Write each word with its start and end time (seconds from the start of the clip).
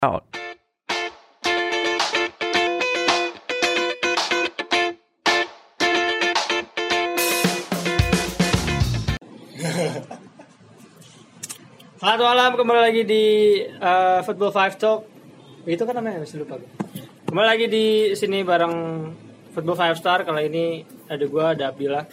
out. 0.00 0.24
Selamat 12.00 12.20
malam, 12.24 12.56
kembali 12.56 12.80
lagi 12.80 13.02
di 13.04 13.24
uh, 13.76 14.24
Football 14.24 14.56
Five 14.56 14.80
Talk. 14.80 15.04
Itu 15.68 15.84
kan 15.84 16.00
namanya 16.00 16.24
masih 16.24 16.48
lupa. 16.48 16.56
gue. 16.56 16.72
Kembali 17.28 17.44
lagi 17.44 17.68
di 17.68 18.16
sini 18.16 18.40
bareng 18.40 19.04
Football 19.52 19.76
Five 19.76 20.00
Star. 20.00 20.24
Kali 20.24 20.48
ini 20.48 20.80
ada 21.12 21.28
gua, 21.28 21.52
ada 21.52 21.76
Abdillah, 21.76 22.08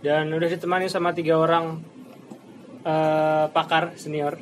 dan 0.00 0.32
udah 0.32 0.48
ditemani 0.48 0.88
sama 0.88 1.12
tiga 1.12 1.36
orang 1.36 1.84
uh, 2.80 3.52
pakar 3.52 3.92
senior. 4.00 4.40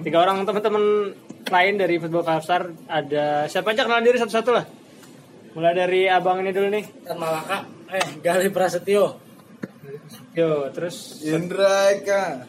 Tiga 0.00 0.24
orang 0.24 0.48
teman-teman 0.48 1.12
lain 1.50 1.74
dari 1.76 1.98
Football 1.98 2.24
Five 2.24 2.42
Star. 2.46 2.62
Ada 2.86 3.50
siapa 3.50 3.74
aja 3.74 3.84
kenalan 3.84 4.06
diri 4.06 4.18
satu-satu 4.18 4.50
lah. 4.54 4.64
Mulai 5.58 5.74
dari 5.74 6.06
abang 6.06 6.38
ini 6.40 6.54
dulu 6.54 6.70
nih. 6.70 6.84
Tan 7.04 7.18
Malaka 7.18 7.66
eh 7.90 8.22
Gali 8.22 8.48
Prasetyo 8.54 9.18
Yo, 10.30 10.70
terus 10.70 11.26
Indra 11.26 11.90
Eka. 11.90 12.46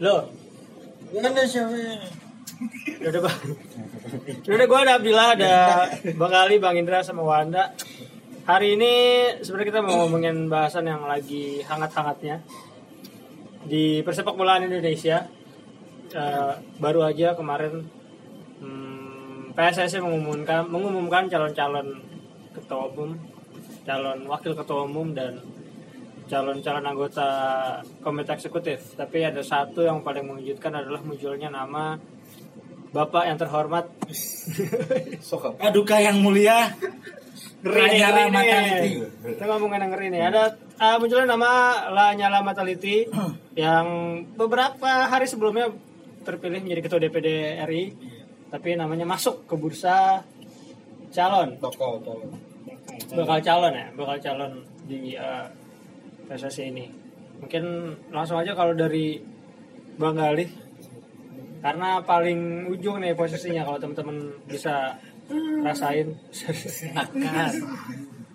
lo. 0.00 0.32
Gimana 1.12 1.44
siapa 1.44 1.76
Udah 3.04 3.20
bang. 3.20 3.38
Udah 4.48 4.66
gue 4.66 4.78
ada 4.80 4.92
Abdillah, 4.96 5.28
ada 5.36 5.54
Bang 6.14 6.34
Ali, 6.34 6.56
Bang 6.56 6.78
Indra, 6.78 7.04
sama 7.04 7.20
Wanda. 7.26 7.74
Hari 8.42 8.74
ini 8.74 8.92
sebenarnya 9.44 9.68
kita 9.70 9.80
mau 9.84 10.06
ngomongin 10.06 10.50
bahasan 10.50 10.88
yang 10.88 11.04
lagi 11.06 11.62
hangat-hangatnya 11.62 12.42
di 13.66 14.00
persepak 14.02 14.34
bolaan 14.34 14.66
Indonesia. 14.66 15.26
Eh, 16.12 16.54
baru 16.76 17.08
aja 17.08 17.32
kemarin 17.32 17.88
hmm, 18.60 19.56
PSSI 19.56 20.04
mengumumkan 20.04 20.68
mengumumkan 20.68 21.24
calon-calon 21.24 22.04
ketua 22.52 22.92
umum, 22.92 23.16
calon 23.88 24.28
wakil 24.28 24.52
ketua 24.52 24.84
umum 24.84 25.16
dan 25.16 25.40
calon-calon 26.28 26.84
anggota 26.84 27.28
komite 28.04 28.36
eksekutif. 28.36 28.92
Tapi 28.92 29.24
ada 29.24 29.40
satu 29.40 29.88
yang 29.88 30.04
paling 30.04 30.28
mengejutkan 30.28 30.76
adalah 30.76 31.00
munculnya 31.00 31.48
nama 31.48 31.96
Bapak 32.92 33.24
yang 33.24 33.40
terhormat 33.40 33.88
Sokap. 35.32 35.56
Paduka 35.56 35.96
yang 35.96 36.20
mulia 36.20 36.76
Lanyala 37.64 38.28
nih. 38.28 38.34
Mataliti. 38.36 38.90
Kita 39.32 39.44
ngomongin 39.48 39.80
yang 39.80 39.90
ngeri 39.96 40.06
nih. 40.12 40.22
Ada 40.28 40.42
uh, 40.76 40.96
munculnya 41.00 41.24
nama 41.24 41.50
Lanyala 41.88 42.44
Mataliti 42.44 43.08
yang 43.64 43.86
beberapa 44.36 45.08
hari 45.08 45.24
sebelumnya 45.24 45.72
terpilih 46.22 46.62
menjadi 46.62 46.82
ketua 46.86 47.00
DPD 47.02 47.28
RI, 47.68 47.84
tapi 48.48 48.74
namanya 48.78 49.06
masuk 49.06 49.46
ke 49.46 49.54
bursa 49.58 50.22
calon, 51.12 51.58
Toko, 51.60 52.00
toko. 52.00 52.26
bakal 53.12 53.38
calon 53.44 53.72
ya, 53.76 53.86
bakal 53.92 54.16
calon 54.22 54.52
di 54.88 55.14
uh, 55.18 55.44
PSSI 56.30 56.72
ini. 56.72 56.86
Mungkin 57.42 57.64
langsung 58.14 58.38
aja 58.38 58.54
kalau 58.54 58.72
dari 58.72 59.18
Bang 59.98 60.16
Galih 60.16 60.48
karena 61.62 62.02
paling 62.02 62.66
ujung 62.70 62.98
nih 62.98 63.14
posisinya 63.14 63.62
kalau 63.62 63.78
teman-teman 63.78 64.34
bisa 64.50 64.98
rasain 65.62 66.10
Kan. 66.92 67.52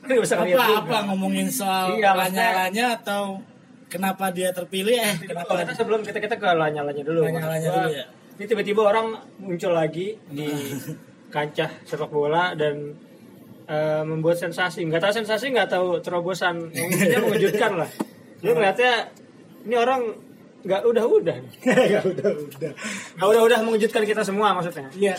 Nggak 0.07 0.21
bisa 0.23 0.35
Apa 0.39 0.65
apa 0.79 0.97
ngomongin 1.11 1.51
soal 1.51 1.99
Iya, 1.99 2.15
Lanyalanya 2.15 2.95
atau 2.95 3.43
kenapa 3.87 4.31
dia 4.31 4.51
terpilih 4.51 4.95
eh 4.95 5.15
Kenapa? 5.23 5.63
Kita 5.63 5.73
sebelum 5.73 6.03
kita 6.03 6.19
kita 6.19 6.35
ke 6.35 6.47
lanyalanya 6.47 7.03
dulu. 7.03 7.27
Lanyalanya 7.27 7.69
dulu 7.71 7.89
ya. 7.91 8.05
Ini 8.37 8.45
tiba-tiba 8.45 8.81
orang 8.85 9.17
muncul 9.41 9.73
lagi 9.73 10.13
di 10.29 10.47
kancah 11.33 11.71
sepak 11.83 12.11
bola 12.11 12.53
dan 12.53 12.93
eh, 13.65 14.03
membuat 14.05 14.37
sensasi. 14.37 14.85
Nggak 14.85 15.09
tahu 15.09 15.13
sensasi, 15.23 15.49
nggak 15.51 15.69
tahu 15.71 15.97
terobosan. 16.03 16.69
Intinya 16.71 17.25
mengejutkan 17.25 17.71
lah. 17.81 17.89
Lu 18.45 18.53
ngeliatnya 18.53 19.09
ini 19.65 19.75
orang 19.75 20.01
nggak 20.67 20.83
udah-udah. 20.83 21.37
Nggak 21.63 22.03
udah-udah. 22.03 22.71
Nggak 23.15 23.27
udah-udah 23.29 23.59
mengejutkan 23.63 24.03
kita 24.03 24.21
semua 24.25 24.51
maksudnya. 24.51 24.91
Iya 24.91 25.15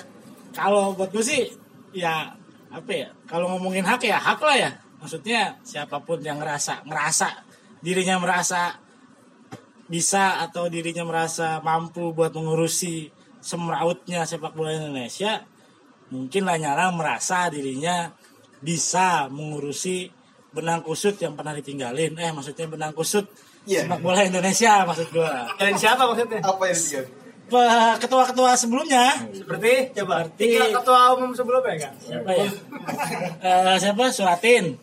kalau 0.58 0.94
buat 0.96 1.10
gue 1.12 1.24
sih 1.24 1.46
ya 1.94 2.32
apa 2.68 2.92
ya 2.92 3.08
kalau 3.24 3.56
ngomongin 3.56 3.84
hak 3.84 4.04
ya 4.04 4.18
hak 4.20 4.40
lah 4.42 4.56
ya 4.56 4.70
maksudnya 5.00 5.56
siapa 5.64 6.02
pun 6.04 6.20
yang 6.20 6.42
ngerasa 6.42 6.84
ngerasa 6.84 7.47
dirinya 7.80 8.16
merasa 8.16 8.76
bisa 9.84 10.42
atau 10.42 10.68
dirinya 10.68 11.02
merasa 11.02 11.58
mampu 11.60 12.12
buat 12.12 12.30
mengurusi 12.30 13.08
semrautnya 13.40 14.22
sepak 14.22 14.52
bola 14.52 14.70
Indonesia 14.70 15.40
mungkin 16.08 16.44
Lanyala 16.44 16.90
merasa 16.90 17.48
dirinya 17.48 18.12
bisa 18.58 19.28
mengurusi 19.28 20.10
benang 20.50 20.80
kusut 20.80 21.16
yang 21.16 21.32
pernah 21.32 21.52
ditinggalin 21.52 22.16
eh 22.16 22.30
maksudnya 22.30 22.66
benang 22.66 22.92
kusut 22.92 23.24
Iya. 23.64 23.84
sepak 23.84 24.00
bola 24.00 24.20
Indonesia 24.22 24.82
maksud 24.82 25.08
gua 25.10 25.44
Dan 25.54 25.72
siapa 25.74 26.02
maksudnya? 26.02 26.40
Apa 26.40 26.64
yang? 26.66 27.04
Pe- 27.48 27.96
ketua-ketua 27.98 28.52
sebelumnya 28.54 29.24
Seperti 29.30 29.92
coba. 29.94 30.24
Seperti- 30.26 30.68
ketua 30.70 31.00
umum 31.14 31.32
sebelumnya 31.32 31.72
enggak? 31.74 31.92
siapa 31.98 32.30
ya 32.30 32.48
Eh, 33.40 33.76
siapa 33.78 34.04
Suratin 34.08 34.76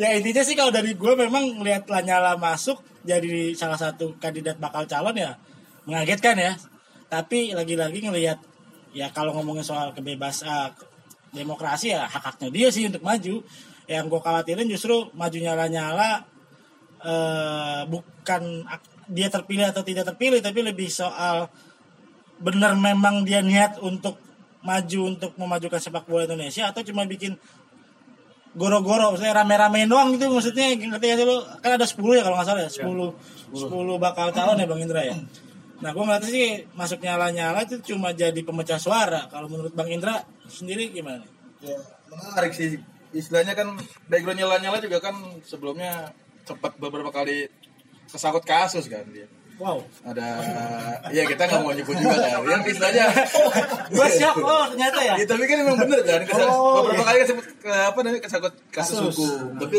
ya 0.00 0.08
intinya 0.16 0.42
sih 0.42 0.56
kalau 0.56 0.72
dari 0.72 0.96
gue 0.96 1.12
memang 1.12 1.60
ngelihat 1.60 1.84
Lanyala 1.92 2.40
masuk 2.40 2.80
jadi 3.04 3.52
salah 3.52 3.76
satu 3.76 4.16
kandidat 4.16 4.56
bakal 4.56 4.88
calon 4.88 5.14
ya 5.16 5.36
mengagetkan 5.86 6.36
ya. 6.36 6.52
Tapi 7.06 7.54
lagi-lagi 7.54 8.02
ngelihat 8.02 8.42
ya 8.90 9.12
kalau 9.14 9.36
ngomongin 9.36 9.62
soal 9.62 9.94
kebebasan 9.94 10.74
demokrasi 11.30 11.94
ya 11.94 12.08
hak 12.08 12.34
haknya 12.34 12.48
dia 12.50 12.68
sih 12.74 12.88
untuk 12.88 13.06
maju. 13.06 13.44
Yang 13.86 14.04
gue 14.10 14.20
khawatirin 14.20 14.66
justru 14.66 15.06
majunya 15.14 15.54
Lanyala 15.54 16.26
eh, 17.04 17.82
bukan 17.86 18.66
dia 19.06 19.30
terpilih 19.30 19.70
atau 19.70 19.86
tidak 19.86 20.10
terpilih 20.10 20.42
tapi 20.42 20.66
lebih 20.66 20.90
soal 20.90 21.46
benar 22.42 22.74
memang 22.74 23.22
dia 23.22 23.38
niat 23.38 23.78
untuk 23.78 24.18
maju 24.66 25.00
untuk 25.14 25.30
memajukan 25.38 25.78
sepak 25.78 26.04
bola 26.10 26.26
Indonesia 26.26 26.66
atau 26.66 26.82
cuma 26.82 27.06
bikin 27.06 27.38
goro-goro 28.56 29.14
maksudnya 29.14 29.36
rame-ramein 29.36 29.86
doang 29.86 30.16
gitu 30.16 30.32
maksudnya 30.32 30.74
ngerti 30.74 31.06
gak 31.12 31.18
sih 31.22 31.26
lu? 31.28 31.36
Kan 31.62 31.70
ada 31.78 31.86
10 31.86 32.18
ya 32.18 32.22
kalau 32.26 32.36
nggak 32.40 32.48
salah 32.48 32.62
ya? 32.66 32.70
10 32.72 32.90
10 33.54 34.02
bakal 34.02 34.26
calon 34.34 34.58
ya 34.58 34.66
Bang 34.66 34.80
Indra 34.82 35.04
ya? 35.04 35.14
Nah 35.84 35.92
gue 35.92 36.02
ngeliatnya 36.02 36.30
sih 36.32 36.46
masuknya 36.72 37.20
Lanyala 37.20 37.62
itu 37.68 37.76
cuma 37.94 38.10
jadi 38.16 38.40
pemecah 38.40 38.80
suara. 38.80 39.28
Kalau 39.28 39.46
menurut 39.46 39.76
Bang 39.76 39.92
Indra 39.92 40.24
sendiri 40.48 40.90
gimana 40.90 41.22
Ya, 41.64 41.78
menarik 42.12 42.52
sih. 42.52 42.80
Istilahnya 43.16 43.56
kan 43.56 43.76
backgroundnya 44.12 44.48
Lanyala 44.48 44.80
juga 44.80 45.00
kan 45.00 45.14
sebelumnya 45.44 46.12
sempat 46.44 46.76
beberapa 46.76 47.08
kali 47.12 47.48
kesangkut 48.08 48.44
kasus 48.44 48.88
kan 48.88 49.04
dia. 49.12 49.28
Wow 49.56 49.78
Ada, 50.04 50.26
ya 51.10 51.22
kita 51.24 51.42
nggak 51.48 51.60
mau 51.64 51.72
nyebut 51.72 51.96
juga 51.96 52.16
kan. 52.20 52.44
Yang 52.44 52.62
istilahnya, 52.76 53.06
gue 53.88 54.06
siap 54.12 54.36
oh 54.38 54.64
ternyata 54.68 55.00
ya 55.00 55.14
ya, 55.16 55.24
tapi 55.24 55.44
kan 55.48 55.56
emang 55.64 55.76
bener 55.80 56.00
kan. 56.04 56.20
Oh, 56.44 56.84
beberapa 56.84 57.02
iya. 57.02 57.08
kali 57.08 57.18
kesebut 57.24 57.46
ke 57.64 57.72
apa 57.72 57.98
namanya 58.04 58.22
kesangkut 58.22 58.54
kasus, 58.68 58.96
Kasus. 59.00 59.16
hukum. 59.16 59.56
Tapi 59.64 59.78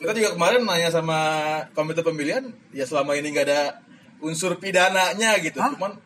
kita 0.00 0.12
juga 0.16 0.30
kemarin 0.38 0.60
nanya 0.64 0.88
sama 0.94 1.18
komite 1.74 2.00
pemilihan, 2.06 2.44
ya 2.70 2.86
selama 2.86 3.18
ini 3.18 3.34
nggak 3.34 3.46
ada 3.50 3.60
unsur 4.22 4.56
pidananya 4.62 5.36
gitu. 5.42 5.58
Cuman 5.58 5.98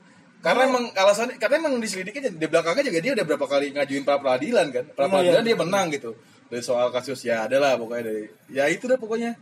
karena 0.44 0.62
emang 0.68 0.84
alasan 0.92 1.32
karena 1.40 1.56
emang 1.56 1.80
diselidiki 1.80 2.20
di 2.20 2.46
belakangnya 2.48 2.84
juga 2.92 3.00
dia 3.00 3.12
udah 3.16 3.24
berapa 3.24 3.46
kali 3.48 3.72
ngajuin 3.72 4.04
pra 4.04 4.20
peradilan 4.20 4.66
kan 4.68 4.84
pra 4.92 5.08
Iya, 5.08 5.12
peradilan 5.16 5.40
iya. 5.40 5.48
dia 5.48 5.56
menang 5.56 5.86
gitu 5.88 6.10
dari 6.52 6.60
soal 6.60 6.92
kasus 6.92 7.24
ya 7.24 7.48
adalah 7.48 7.80
pokoknya 7.80 8.04
dari 8.12 8.24
ya 8.52 8.68
itu 8.68 8.84
dah 8.84 9.00
pokoknya 9.00 9.40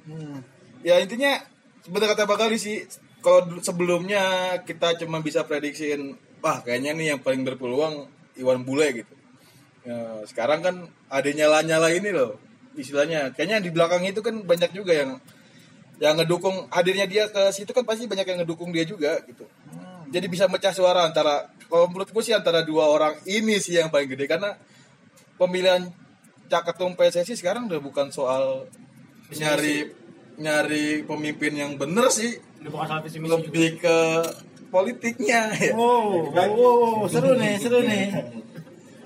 ya 0.86 1.02
intinya 1.02 1.42
bener 1.90 2.06
kata 2.14 2.22
bakal 2.22 2.54
sih 2.54 2.86
kalau 3.22 3.46
sebelumnya 3.62 4.58
kita 4.66 4.98
cuma 4.98 5.22
bisa 5.22 5.46
prediksiin 5.46 6.18
wah 6.42 6.58
kayaknya 6.60 6.92
nih 6.92 7.06
yang 7.14 7.20
paling 7.22 7.46
berpeluang 7.46 8.10
Iwan 8.34 8.66
Bule 8.66 9.02
gitu. 9.02 9.14
Ya, 9.82 10.22
sekarang 10.26 10.60
kan 10.62 10.74
adanya 11.06 11.46
Lanyala 11.46 11.94
ini 11.94 12.10
loh 12.10 12.36
istilahnya. 12.74 13.30
Kayaknya 13.32 13.58
di 13.62 13.70
belakang 13.70 14.02
itu 14.02 14.20
kan 14.20 14.42
banyak 14.42 14.74
juga 14.74 14.92
yang 14.92 15.22
yang 16.02 16.18
ngedukung 16.18 16.66
hadirnya 16.74 17.06
dia 17.06 17.30
ke 17.30 17.54
situ 17.54 17.70
kan 17.70 17.86
pasti 17.86 18.10
banyak 18.10 18.26
yang 18.26 18.38
ngedukung 18.42 18.74
dia 18.74 18.82
juga 18.82 19.22
gitu. 19.22 19.46
Jadi 20.12 20.26
bisa 20.28 20.50
mecah 20.50 20.74
suara 20.74 21.06
antara 21.06 21.48
kalau 21.70 21.88
menurut 21.88 22.10
gue 22.10 22.22
sih 22.26 22.34
antara 22.34 22.66
dua 22.66 22.90
orang 22.90 23.16
ini 23.24 23.56
sih 23.62 23.78
yang 23.78 23.88
paling 23.88 24.10
gede. 24.10 24.26
Karena 24.26 24.58
pemilihan 25.38 25.88
cak 26.50 26.74
ketum 26.74 26.98
PSSI 26.98 27.38
sekarang 27.38 27.70
udah 27.70 27.80
bukan 27.80 28.10
soal 28.12 28.66
nyari 29.32 29.88
nyari 30.36 31.06
pemimpin 31.08 31.52
yang 31.56 31.72
bener 31.80 32.12
sih 32.12 32.36
bukan 32.68 32.86
salah 32.86 33.02
visi 33.02 33.18
misi 33.18 33.30
juga. 33.30 33.42
lebih 33.42 33.68
ke 33.78 33.96
politiknya 34.68 35.40
ya. 35.52 35.72
wow, 35.74 36.28
wow, 36.28 36.50
wow, 36.52 37.04
seru 37.06 37.34
nih 37.34 37.54
seru 37.56 37.80
nih 37.80 38.04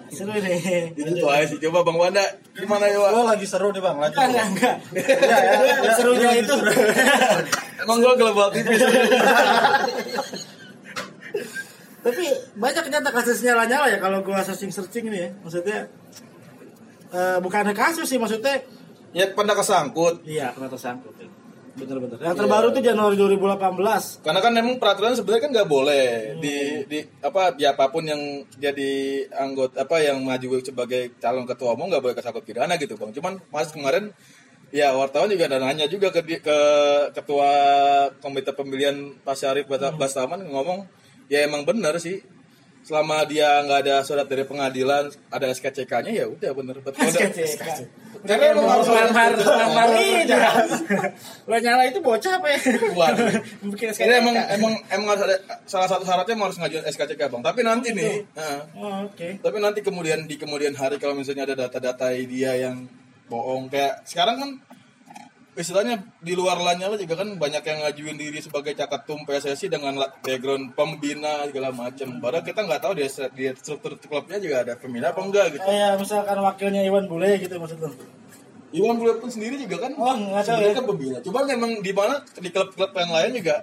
seru 0.07 0.33
nih 0.33 0.57
itu 0.95 1.11
tuh 1.17 1.29
aja 1.29 1.45
sih 1.45 1.59
coba 1.59 1.83
bang 1.83 1.97
Wanda 1.99 2.25
gimana 2.53 2.87
ya 2.87 2.97
Wak? 2.97 3.11
Gue 3.11 3.25
lagi 3.27 3.47
seru 3.47 3.69
nih 3.69 3.83
bang, 3.83 3.97
lanjut. 3.99 4.19
enggak 4.19 4.47
enggak 4.49 4.77
Ya, 4.95 5.39
ya, 5.43 5.75
ya. 5.83 5.93
serunya 5.93 6.31
itu 6.37 6.55
emang 7.81 7.99
gue 7.99 8.13
global 8.17 8.49
tipis 8.51 8.81
Tapi 12.01 12.25
banyak 12.55 12.83
ternyata 12.87 13.11
kasusnya 13.11 13.59
Lanyala 13.59 13.91
ya 13.91 13.99
kalau 13.99 14.23
gua 14.23 14.39
searching 14.39 14.71
searching 14.71 15.11
nih 15.11 15.21
ya. 15.21 15.31
Maksudnya 15.43 15.79
eh, 17.11 17.39
bukan 17.43 17.67
ada 17.67 17.75
kasus 17.75 18.07
sih 18.07 18.15
maksudnya 18.15 18.63
Ya 19.11 19.27
pernah 19.33 19.57
kesangkut. 19.57 20.23
iya 20.23 20.53
pernah 20.53 20.69
tersangkut. 20.69 21.11
ya. 21.17 21.27
Bener-bener. 21.77 22.17
Yang 22.19 22.37
terbaru 22.41 22.67
tuh 22.73 22.81
Januari 22.81 23.15
2018. 23.21 24.25
Karena 24.25 24.41
kan 24.41 24.53
memang 24.53 24.75
peraturan 24.81 25.13
sebenarnya 25.13 25.43
kan 25.45 25.51
nggak 25.53 25.69
boleh 25.69 26.07
di 26.41 26.55
di 26.89 26.99
apa 27.21 27.53
ya 27.57 27.77
apa 27.77 27.93
pun 27.93 28.01
yang 28.03 28.19
jadi 28.57 28.93
anggota 29.31 29.85
apa 29.85 30.01
yang 30.01 30.25
maju 30.25 30.57
sebagai 30.61 31.13
calon 31.21 31.45
ketua 31.45 31.77
umum 31.77 31.93
nggak 31.93 32.01
boleh 32.01 32.17
kesangkut 32.17 32.43
pidana 32.43 32.81
gitu 32.81 32.97
bang. 32.97 33.13
Cuman 33.13 33.37
pas 33.53 33.69
kemarin 33.69 34.09
ya 34.73 34.97
wartawan 34.97 35.29
juga 35.29 35.47
ada 35.47 35.61
nanya 35.61 35.85
juga 35.87 36.09
ke 36.09 36.25
di- 36.25 36.41
ke 36.41 36.59
ketua 37.13 37.51
komite 38.19 38.51
pemilihan 38.51 38.97
Pak 39.21 39.37
Syarif 39.37 39.69
Bas- 39.69 39.95
Bastaman 39.95 40.49
ngomong 40.49 40.89
ya 41.29 41.45
emang 41.45 41.69
benar 41.69 42.01
sih. 42.01 42.25
Selama 42.87 43.27
dia 43.27 43.67
nggak 43.67 43.83
ada 43.83 43.97
surat 44.01 44.25
dari 44.25 44.47
pengadilan 44.47 45.11
ada 45.27 45.47
SKCK-nya 45.51 46.15
ya 46.15 46.31
udah 46.31 46.51
bener 46.55 46.79
betul 46.81 47.03
karena 48.27 48.45
emang 48.53 48.67
harus 48.67 48.89
Lamar 48.91 49.33
lamar 49.39 49.89
iya. 49.97 50.51
Lanyala 51.47 51.83
itu 51.89 51.99
bocah 52.03 52.43
apa 52.43 52.47
ya? 52.53 52.59
Waduh. 52.99 53.31
Bikin 53.73 53.95
Ini 53.95 54.15
emang 54.21 54.35
emang 54.35 54.73
emang 54.91 55.09
harus 55.15 55.23
ada 55.25 55.37
salah 55.65 55.89
satu 55.89 56.03
syaratnya 56.03 56.35
emang 56.35 56.51
harus 56.51 56.59
ngajuin 56.59 56.85
SKCK 56.91 57.23
bang. 57.31 57.43
Tapi 57.43 57.61
nanti 57.63 57.89
nih, 57.95 58.27
heeh. 58.27 58.61
Oh, 58.77 59.07
oke. 59.07 59.29
tapi 59.41 59.57
nanti 59.63 59.81
kemudian 59.81 60.27
di 60.27 60.37
kemudian 60.37 60.75
hari 60.75 60.99
kalau 60.99 61.15
misalnya 61.15 61.47
ada 61.49 61.67
data-data 61.67 62.11
dia 62.13 62.53
yang 62.59 62.85
bohong 63.27 63.67
kayak 63.71 64.07
sekarang 64.07 64.37
kan 64.39 64.51
istilahnya 65.57 66.05
di 66.21 66.33
luar 66.33 66.57
Lanyala 66.57 66.95
juga 66.95 67.17
kan 67.17 67.33
banyak 67.33 67.61
yang 67.61 67.79
ngajuin 67.81 68.17
diri 68.17 68.39
sebagai 68.39 68.73
cakatum 68.73 69.25
PSSI 69.25 69.67
dengan 69.67 69.97
background 70.21 70.73
pembina 70.73 71.49
segala 71.49 71.73
macam. 71.73 72.21
Padahal 72.21 72.45
kita 72.45 72.61
nggak 72.63 72.81
tahu 72.81 72.93
di, 72.93 73.05
di 73.33 73.45
struktur 73.53 73.97
klubnya 73.99 74.37
juga 74.37 74.63
ada 74.63 74.73
pembina 74.77 75.11
apa 75.11 75.21
enggak 75.21 75.53
gitu. 75.53 75.65
Kayak 75.65 75.97
misalkan 75.97 76.39
wakilnya 76.39 76.83
Iwan 76.83 77.05
Bule 77.07 77.31
gitu 77.37 77.57
maksud 77.57 77.81
lu. 77.81 77.89
Iwan 78.71 78.97
Bule 78.97 79.17
pun 79.17 79.27
sendiri 79.27 79.57
juga 79.57 79.83
kan 79.83 79.93
Oh, 79.95 80.13
nggak 80.13 80.45
tahu 80.45 80.61
ya. 80.61 80.73
kan 80.73 80.85
pembina. 80.85 81.17
Cuma 81.21 81.41
memang 81.43 81.81
di 81.81 81.91
mana 81.91 82.15
di 82.21 82.49
klub-klub 82.49 82.93
yang 82.93 83.11
lain 83.11 83.33
juga 83.35 83.57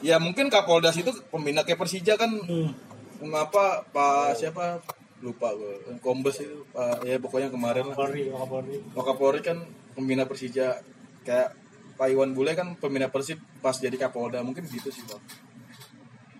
ya 0.00 0.16
mungkin 0.16 0.48
Kapoldas 0.48 0.96
itu 0.96 1.12
pembina 1.28 1.60
kayak 1.60 1.76
Persija 1.76 2.16
kan 2.16 2.32
Hmm. 2.40 2.72
kenapa 3.16 3.84
Pak 3.86 4.32
siapa 4.34 4.80
lupa 5.20 5.52
gue 5.52 6.00
Kombes 6.00 6.40
itu 6.40 6.64
Pak 6.68 7.04
ya 7.04 7.20
pokoknya 7.20 7.52
kemarin 7.52 7.84
lah 7.84 7.92
Polri, 7.92 8.32
Polri. 8.32 8.76
Wakapolri 8.96 9.40
kan 9.40 9.60
pembina 9.92 10.24
Persija 10.24 10.80
kayak 11.26 11.54
Pak 11.96 12.08
Iwan 12.08 12.32
Bule 12.32 12.56
kan 12.56 12.74
pembina 12.80 13.12
Persib 13.12 13.38
pas 13.60 13.76
jadi 13.76 13.92
Kapolda 14.00 14.40
mungkin 14.40 14.64
gitu 14.64 14.88
sih 14.88 15.04
Pak 15.04 15.20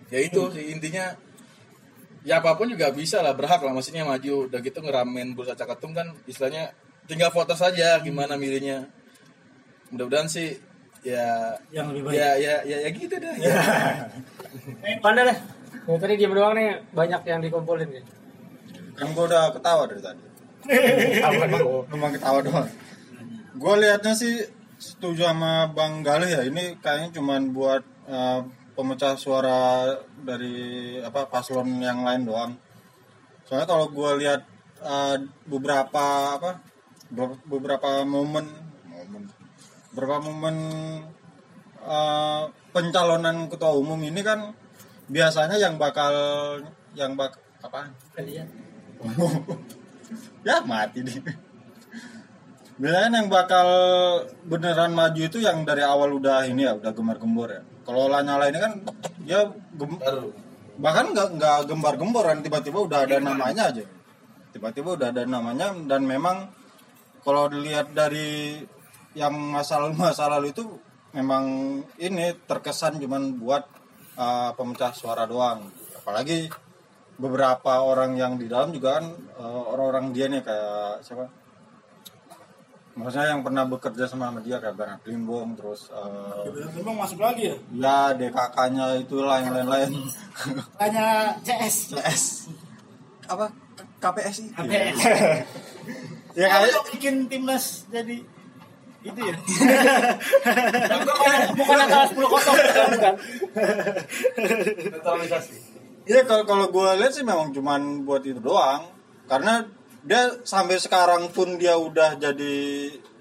ya 0.09 0.19
itu 0.19 0.41
sih 0.51 0.73
intinya 0.73 1.13
ya 2.21 2.37
apa 2.41 2.53
pun 2.57 2.69
juga 2.69 2.89
bisa 2.93 3.21
lah 3.25 3.33
berhak 3.33 3.61
lah 3.61 3.73
maksudnya 3.73 4.05
maju 4.05 4.49
udah 4.49 4.59
gitu 4.61 4.79
ngeramen 4.81 5.33
bursa 5.33 5.53
cakatum 5.57 5.93
kan 5.93 6.09
istilahnya 6.25 6.73
tinggal 7.09 7.29
foto 7.33 7.53
saja 7.57 7.97
gimana 8.01 8.37
milihnya 8.37 8.85
mudah-mudahan 9.89 10.29
sih 10.29 10.57
ya 11.01 11.57
Yang 11.73 11.87
lebih 11.97 12.01
baik. 12.07 12.15
ya 12.17 12.29
ya 12.37 12.53
ya, 12.61 12.77
ya 12.85 12.89
gitu 12.93 13.15
dah 13.17 13.33
ya. 13.41 13.49
Eh, 14.85 14.99
Panda 15.01 15.23
deh. 15.25 15.37
Ya, 15.87 15.95
tadi 15.97 16.13
diem 16.19 16.35
doang 16.35 16.53
nih, 16.53 16.77
banyak 16.93 17.23
yang 17.25 17.39
dikumpulin 17.41 17.89
nih. 17.89 18.03
Kan 18.93 19.15
gue 19.15 19.23
udah 19.25 19.49
ketawa 19.55 19.87
dari 19.89 20.03
tadi. 20.03 20.21
Cuma 21.89 22.07
ketawa 22.15 22.39
doang. 22.45 22.67
Gue 23.51 23.73
liatnya 23.83 24.15
sih 24.15 24.39
setuju 24.79 25.27
sama 25.27 25.67
Bang 25.75 25.99
Galih 26.07 26.31
ya. 26.31 26.41
Ini 26.47 26.79
kayaknya 26.79 27.19
cuman 27.19 27.51
buat 27.51 27.83
eh, 28.07 28.39
pemecah 28.71 29.19
suara 29.19 29.91
dari 30.23 30.95
apa 31.03 31.27
paslon 31.27 31.83
yang 31.83 32.07
lain 32.07 32.23
doang. 32.23 32.51
Soalnya 33.43 33.67
kalau 33.67 33.91
gue 33.91 34.11
lihat 34.23 34.47
eh, 34.79 35.15
beberapa 35.43 36.39
apa 36.39 36.63
be- 37.11 37.43
beberapa 37.43 38.07
momen 38.07 38.47
momen 38.87 39.27
beberapa 39.91 40.23
momen 40.23 40.55
eh, 41.83 42.43
pencalonan 42.71 43.51
ketua 43.51 43.75
umum 43.75 43.99
ini 43.99 44.23
kan 44.23 44.55
biasanya 45.11 45.59
yang 45.59 45.75
bakal 45.75 46.15
yang 46.95 47.19
bak 47.19 47.35
apa 47.59 47.91
Kalian. 48.15 48.47
ya 50.47 50.63
mati 50.63 51.03
deh 51.03 51.50
biasanya 52.79 53.23
yang 53.23 53.29
bakal 53.31 53.67
beneran 54.47 54.91
maju 54.95 55.21
itu 55.21 55.43
yang 55.43 55.63
dari 55.67 55.83
awal 55.83 56.15
udah 56.15 56.47
ini 56.47 56.63
ya 56.67 56.77
udah 56.77 56.91
gembar-gembor 56.95 57.49
ya. 57.51 57.61
Kalau 57.83 58.07
Lanyala 58.07 58.47
ini 58.47 58.59
kan 58.61 58.73
dia 59.25 59.47
gem- 59.75 59.99
baru. 59.99 60.31
bahkan 60.81 61.13
nggak 61.13 61.27
nggak 61.37 61.57
gembar-gembor 61.67 62.23
kan 62.25 62.39
tiba-tiba 62.41 62.79
udah 62.87 62.99
ada 63.03 63.17
namanya 63.19 63.73
aja. 63.73 63.83
Tiba-tiba 64.55 64.95
udah 64.95 65.07
ada 65.11 65.23
namanya 65.27 65.75
dan 65.87 66.05
memang 66.07 66.47
kalau 67.21 67.51
dilihat 67.51 67.91
dari 67.93 68.61
yang 69.17 69.33
masa 69.35 69.81
lalu 69.81 69.95
masa 70.07 70.31
lalu 70.31 70.55
itu 70.55 70.63
memang 71.11 71.43
ini 71.99 72.33
terkesan 72.47 72.97
cuman 73.03 73.35
buat 73.35 73.67
uh, 74.15 74.55
pemecah 74.55 74.95
suara 74.95 75.27
doang. 75.27 75.67
Apalagi 76.01 76.47
beberapa 77.21 77.83
orang 77.85 78.17
yang 78.17 78.39
di 78.41 78.49
dalam 78.49 78.73
juga 78.73 78.97
kan 78.97 79.05
uh, 79.37 79.63
orang-orang 79.75 80.09
dia 80.15 80.25
nih 80.25 80.41
kayak 80.41 81.05
siapa 81.05 81.40
maksudnya 83.01 83.33
yang 83.33 83.41
pernah 83.41 83.63
bekerja 83.65 84.05
sama 84.05 84.29
sama 84.29 84.39
dia 84.45 84.61
kayak 84.61 84.77
Bernard 84.77 85.03
Limbong 85.03 85.57
terus 85.57 85.89
uh, 85.89 86.45
masuk 86.93 87.19
lagi 87.19 87.49
ya? 87.49 87.55
ya 87.73 87.97
DKK-nya 88.13 89.01
itulah 89.01 89.41
yang 89.41 89.53
lain-lain 89.57 89.91
Tanya 90.79 91.35
CS. 91.41 91.97
CS 91.97 92.23
apa 93.31 93.49
K- 93.77 93.87
KPSI 93.97 94.43
KPS. 94.53 94.97
ya 96.39 96.45
Kalau 96.47 96.67
kayak 96.67 96.85
bikin 96.93 97.15
timnas 97.25 97.89
jadi 97.89 98.17
itu 99.01 99.17
ya. 99.17 99.33
Bukan 101.57 101.77
angka 101.81 102.13
10 102.13 102.21
kosong, 102.21 102.53
bukan. 102.53 103.15
naturalisasi 104.93 105.71
ya 106.05 106.21
kalau 106.25 106.43
kalau 106.45 106.65
gue 106.69 106.89
lihat 106.97 107.13
sih 107.13 107.25
memang 107.25 107.53
cuman 107.53 108.03
buat 108.05 108.25
itu 108.25 108.41
doang 108.41 108.89
karena 109.29 109.63
dia 110.01 110.33
sampai 110.41 110.81
sekarang 110.81 111.29
pun 111.29 111.61
dia 111.61 111.77
udah 111.77 112.17
jadi 112.17 112.55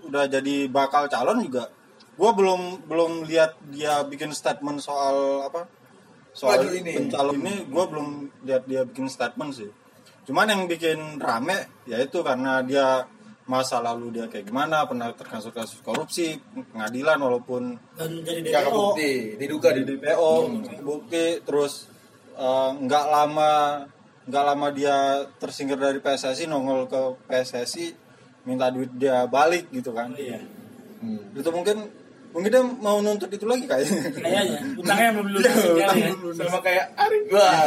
udah 0.08 0.24
jadi 0.26 0.68
bakal 0.72 1.06
calon 1.12 1.44
juga 1.44 1.68
gue 2.16 2.30
belum 2.36 2.88
belum 2.88 3.12
lihat 3.28 3.56
dia 3.72 4.04
bikin 4.04 4.32
statement 4.32 4.80
soal 4.80 5.48
apa 5.48 5.68
soal 6.32 6.60
Maju 6.60 6.68
ini. 6.76 6.92
pencalon 6.96 7.36
ini 7.40 7.54
gue 7.68 7.84
belum 7.84 8.08
lihat 8.44 8.62
dia 8.64 8.82
bikin 8.88 9.08
statement 9.08 9.52
sih 9.56 9.70
cuman 10.28 10.52
yang 10.52 10.62
bikin 10.68 11.20
rame 11.20 11.68
yaitu 11.88 12.20
karena 12.20 12.60
dia 12.64 13.08
masa 13.50 13.82
lalu 13.82 14.14
dia 14.14 14.30
kayak 14.30 14.46
gimana 14.46 14.86
pernah 14.86 15.10
terkasus 15.10 15.50
kasus 15.50 15.80
korupsi 15.82 16.38
pengadilan 16.70 17.18
walaupun 17.18 17.74
nggak 17.98 18.46
DPO. 18.46 18.62
kebukti 18.62 19.12
diduga 19.42 19.68
di 19.74 19.82
DPO 19.82 20.30
bukti 20.86 21.42
terus 21.42 21.90
eh, 22.38 22.70
nggak 22.78 23.04
lama 23.10 23.52
nggak 24.24 24.44
lama 24.44 24.68
dia 24.70 24.96
tersingkir 25.36 25.76
dari 25.76 25.98
PSSI 25.98 26.44
nongol 26.44 26.84
ke 26.86 27.00
PSSI 27.26 27.96
minta 28.44 28.68
duit 28.68 28.92
dia 28.92 29.24
balik 29.24 29.68
gitu 29.70 29.92
kan 29.92 30.12
Iya. 30.12 30.40
itu 31.32 31.48
mungkin 31.48 31.88
mungkin 32.30 32.50
dia 32.52 32.62
mau 32.62 33.00
nuntut 33.00 33.26
itu 33.26 33.42
lagi 33.42 33.64
kayaknya 33.64 34.12
Kayaknya 34.12 34.58
utangnya 34.76 35.10
belum 35.16 35.28
lunas 35.34 35.56
ya. 35.74 35.88
sama 36.36 36.60
kayak 36.60 36.86
Arif 36.94 37.22
wah 37.32 37.64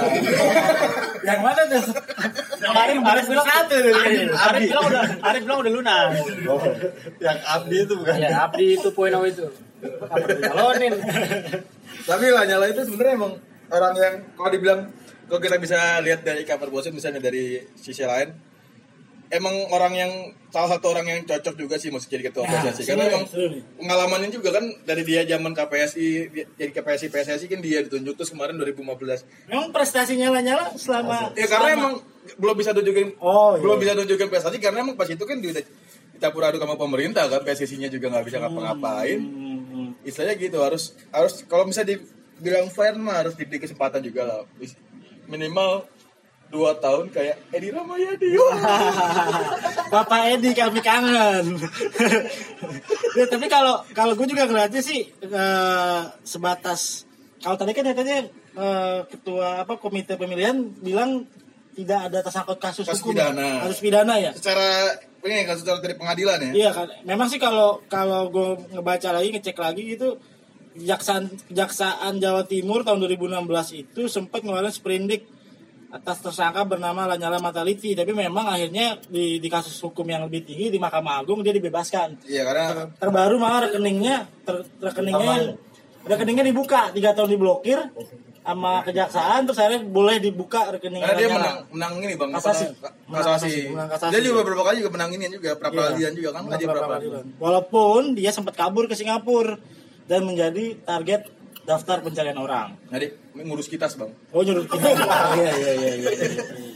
Yang 1.23 1.39
mana 1.39 1.61
tuh? 1.65 1.83
Yang 2.59 2.73
Arif, 2.77 2.99
Arif 3.01 3.25
bilang 3.27 3.47
satu. 3.47 3.75
Arif 4.31 4.61
bilang 4.67 4.85
udah, 4.87 5.03
Arif 5.19 5.41
bilang 5.43 5.59
udah 5.63 5.71
lunas. 5.71 6.11
Oh, 6.47 6.59
yang 7.19 7.37
Abdi 7.43 7.77
itu 7.81 7.93
bukan 7.95 8.13
Ya, 8.19 8.29
Abdi 8.43 8.65
itu 8.75 8.89
poin 8.91 9.11
itu. 9.23 9.45
Apa 10.03 10.25
dicalonin? 10.31 10.93
tapi 12.03 12.25
Lanyala 12.27 12.65
itu 12.67 12.81
sebenarnya 12.83 13.13
emang 13.15 13.33
orang 13.67 13.93
yang 13.95 14.15
kalau 14.35 14.49
dibilang 14.51 14.79
kalau 15.33 15.41
kita 15.41 15.57
bisa 15.57 15.79
lihat 15.99 16.21
dari 16.21 16.45
kabar 16.45 16.69
bosen 16.69 16.93
misalnya 16.93 17.17
dari 17.17 17.57
sisi 17.73 18.05
lain? 18.05 18.29
Emang 19.27 19.49
orang 19.67 19.97
yang 19.97 20.11
salah 20.53 20.77
satu 20.77 20.93
orang 20.93 21.09
yang 21.09 21.19
cocok 21.25 21.57
juga 21.57 21.73
sih 21.75 21.89
masuk 21.89 22.05
jadi 22.07 22.29
ketua 22.29 22.45
Nah, 22.45 22.69
PSSI 22.69 22.85
karena 22.85 23.09
emang 23.09 23.25
pengalamannya 23.73 24.29
juga 24.29 24.53
kan 24.53 24.61
dari 24.85 25.01
dia 25.01 25.25
zaman 25.25 25.57
KPSI 25.57 26.07
dia- 26.29 26.45
jadi 26.53 26.69
KPSI 26.71 27.09
PSSI 27.09 27.49
kan 27.49 27.57
dia 27.57 27.81
ditunjuk. 27.81 28.13
Terus 28.13 28.29
kemarin 28.29 28.53
2015 28.55 29.25
Memang 29.49 29.73
prestasinya 29.73 30.29
Lanyala 30.29 30.77
selama 30.77 31.33
ya 31.33 31.49
karena 31.49 31.65
selama- 31.65 31.73
emang 31.73 31.93
belum 32.37 32.55
bisa 32.55 32.71
tunjukin 32.71 33.17
Oh, 33.17 33.57
iya. 33.57 33.61
belum 33.65 33.77
bisa 33.79 33.93
tunjukin 33.95 34.29
prestasi 34.29 34.61
karena 34.61 34.77
emang 34.79 34.93
pas 34.93 35.09
itu 35.09 35.25
kan 35.25 35.35
di 35.35 35.49
dicampur 35.49 36.45
aduk 36.45 36.61
sama 36.61 36.77
pemerintah 36.77 37.25
kan 37.25 37.41
PSSI-nya 37.41 37.89
juga 37.89 38.13
nggak 38.13 38.29
bisa 38.29 38.37
ngapa-ngapain. 38.37 39.17
Hmm, 39.17 39.97
istilahnya 40.03 40.37
gitu 40.37 40.61
harus 40.61 40.93
harus 41.09 41.41
kalau 41.43 41.65
misalnya 41.65 41.97
dibilang 42.37 42.69
fair 42.69 42.93
mah 42.95 43.25
harus 43.25 43.33
diberi 43.33 43.57
kesempatan 43.57 43.97
juga 43.99 44.21
lah 44.23 44.39
minimal 45.25 45.85
dua 46.53 46.77
tahun 46.77 47.09
kayak 47.09 47.49
Edi 47.49 47.73
Ramayadi. 47.73 48.29
Bapak 49.93 50.21
Edi 50.37 50.53
kami 50.53 50.79
kangen. 50.85 51.57
ya, 53.17 53.25
tapi 53.25 53.45
kalau 53.49 53.81
kalau 53.93 54.13
gue 54.13 54.27
juga 54.29 54.45
ngeliatnya 54.45 54.81
sih 54.85 55.09
eh, 55.17 56.01
sebatas 56.21 57.09
kalau 57.41 57.57
tadi 57.57 57.73
kan 57.73 57.89
katanya 57.89 58.29
eh, 58.53 58.99
ketua 59.09 59.65
apa 59.65 59.81
komite 59.81 60.13
pemilihan 60.13 60.61
bilang 60.77 61.25
tidak 61.73 62.05
ada 62.05 62.21
tersangkut 62.21 62.61
kasus, 62.61 62.85
Kasus 62.85 63.01
hukum. 63.01 63.17
pidana. 63.17 63.65
kasus 63.65 63.81
pidana 63.81 64.13
ya? 64.21 64.29
Secara 64.37 64.93
ini 65.25 65.41
kan 65.41 65.57
secara 65.57 65.81
dari 65.81 65.97
pengadilan 65.97 66.37
ya? 66.37 66.51
Iya 66.53 66.69
kan, 66.69 66.87
memang 67.01 67.25
sih 67.33 67.41
kalau 67.41 67.81
kalau 67.89 68.29
gue 68.29 68.61
ngebaca 68.77 69.09
lagi 69.09 69.33
ngecek 69.33 69.57
lagi 69.57 69.81
gitu, 69.97 70.21
kejaksaan 70.73 71.29
kejaksaan 71.49 72.17
Jawa 72.17 72.43
Timur 72.49 72.81
tahun 72.81 73.01
2016 73.05 73.81
itu 73.85 74.01
sempat 74.09 74.41
ngeluarin 74.41 74.73
sprindik 74.73 75.29
atas 75.93 76.25
tersangka 76.25 76.65
bernama 76.65 77.05
Lanyala 77.05 77.37
Mataliti, 77.37 77.93
tapi 77.93 78.17
memang 78.17 78.49
akhirnya 78.49 78.97
di, 79.05 79.37
di 79.37 79.45
kasus 79.45 79.77
hukum 79.77 80.01
yang 80.09 80.25
lebih 80.25 80.41
tinggi 80.41 80.73
di 80.73 80.81
Mahkamah 80.81 81.21
Agung 81.21 81.45
dia 81.45 81.53
dibebaskan. 81.53 82.25
iya 82.25 82.41
karena 82.41 82.89
Terbaru 82.97 83.37
malah 83.37 83.69
rekeningnya 83.69 84.25
ter, 84.41 84.65
rekeningnya 84.81 85.53
rekeningnya 86.09 86.49
dibuka 86.49 86.89
tiga 86.89 87.13
tahun 87.13 87.37
diblokir 87.37 87.77
sama 88.43 88.83
kejaksaan 88.83 89.47
terus 89.47 89.55
akhirnya 89.55 89.87
boleh 89.87 90.19
dibuka 90.19 90.67
rekening 90.75 90.99
karena 90.99 91.15
dia 91.15 91.29
menang 91.31 91.57
menang 91.71 91.93
ini 92.03 92.13
bang 92.19 92.29
Kasasi. 92.35 92.65
kasasi. 93.07 93.71
menang 93.71 93.87
kasasi. 93.87 94.11
dia 94.11 94.19
juga 94.19 94.43
beberapa 94.43 94.67
kali 94.67 94.83
juga 94.83 94.91
menang 94.99 95.09
ini 95.15 95.31
juga 95.31 95.55
pra 95.55 95.71
peradilan 95.71 96.11
juga 96.11 96.29
kan 96.35 96.41
pra 96.51 96.59
peradilan. 96.59 97.23
Walaupun 97.39 98.19
dia 98.19 98.35
sempat 98.35 98.57
kabur 98.59 98.91
ke 98.91 98.99
Singapura 98.99 99.55
dan 100.09 100.27
menjadi 100.27 100.77
target 100.83 101.31
daftar 101.63 102.03
pencarian 102.03 102.35
orang. 102.35 102.75
jadi 102.91 103.15
ngurus 103.39 103.71
kita 103.71 103.87
bang 103.87 104.11
Oh 104.35 104.43
nyuruh 104.43 104.67
kita. 104.67 104.83
Iya 105.39 105.51
iya 105.55 105.71
iya 105.79 105.91
iya. 105.95 106.11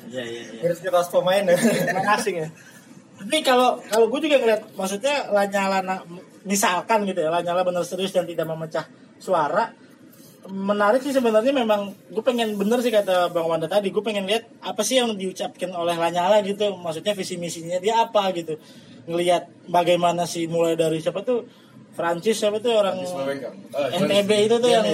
Iya 0.08 0.24
iya 0.24 0.42
iya. 0.48 0.62
Harus 0.64 0.80
kita 0.80 1.04
pemain 1.12 1.44
ya. 1.44 1.56
Asing 2.16 2.36
ya. 2.40 2.48
Tapi 3.18 3.44
kalau 3.44 3.84
kalau 3.92 4.08
gue 4.08 4.20
juga 4.24 4.38
ngeliat 4.40 4.62
maksudnya 4.80 5.28
Lanyala 5.34 5.84
misalkan 6.48 7.04
gitu 7.04 7.20
ya 7.20 7.30
Lanyala 7.34 7.68
benar 7.68 7.84
serius 7.84 8.16
dan 8.16 8.24
tidak 8.24 8.48
memecah 8.48 8.88
suara 9.20 9.76
menarik 10.48 11.04
sih 11.04 11.12
sebenarnya 11.12 11.52
memang 11.52 11.92
gue 12.08 12.24
pengen 12.24 12.56
bener 12.56 12.80
sih 12.80 12.94
kata 12.94 13.36
Bang 13.36 13.52
Wanda 13.52 13.68
tadi 13.68 13.92
gue 13.92 14.00
pengen 14.00 14.24
lihat 14.24 14.48
apa 14.64 14.80
sih 14.80 14.96
yang 14.96 15.20
diucapkan 15.20 15.76
oleh 15.76 16.00
Lanyala 16.00 16.40
gitu 16.48 16.72
maksudnya 16.80 17.12
visi 17.12 17.36
misinya 17.36 17.76
dia 17.84 18.00
apa 18.08 18.32
gitu 18.32 18.56
ngelihat 19.08 19.68
bagaimana 19.68 20.24
sih 20.24 20.48
mulai 20.48 20.80
dari 20.80 21.04
siapa 21.04 21.20
tuh 21.24 21.44
Francis 21.98 22.38
siapa 22.38 22.62
tuh 22.62 22.78
orang 22.78 23.02
NTB 23.74 24.32
itu 24.46 24.56
tuh 24.62 24.70
yang 24.70 24.86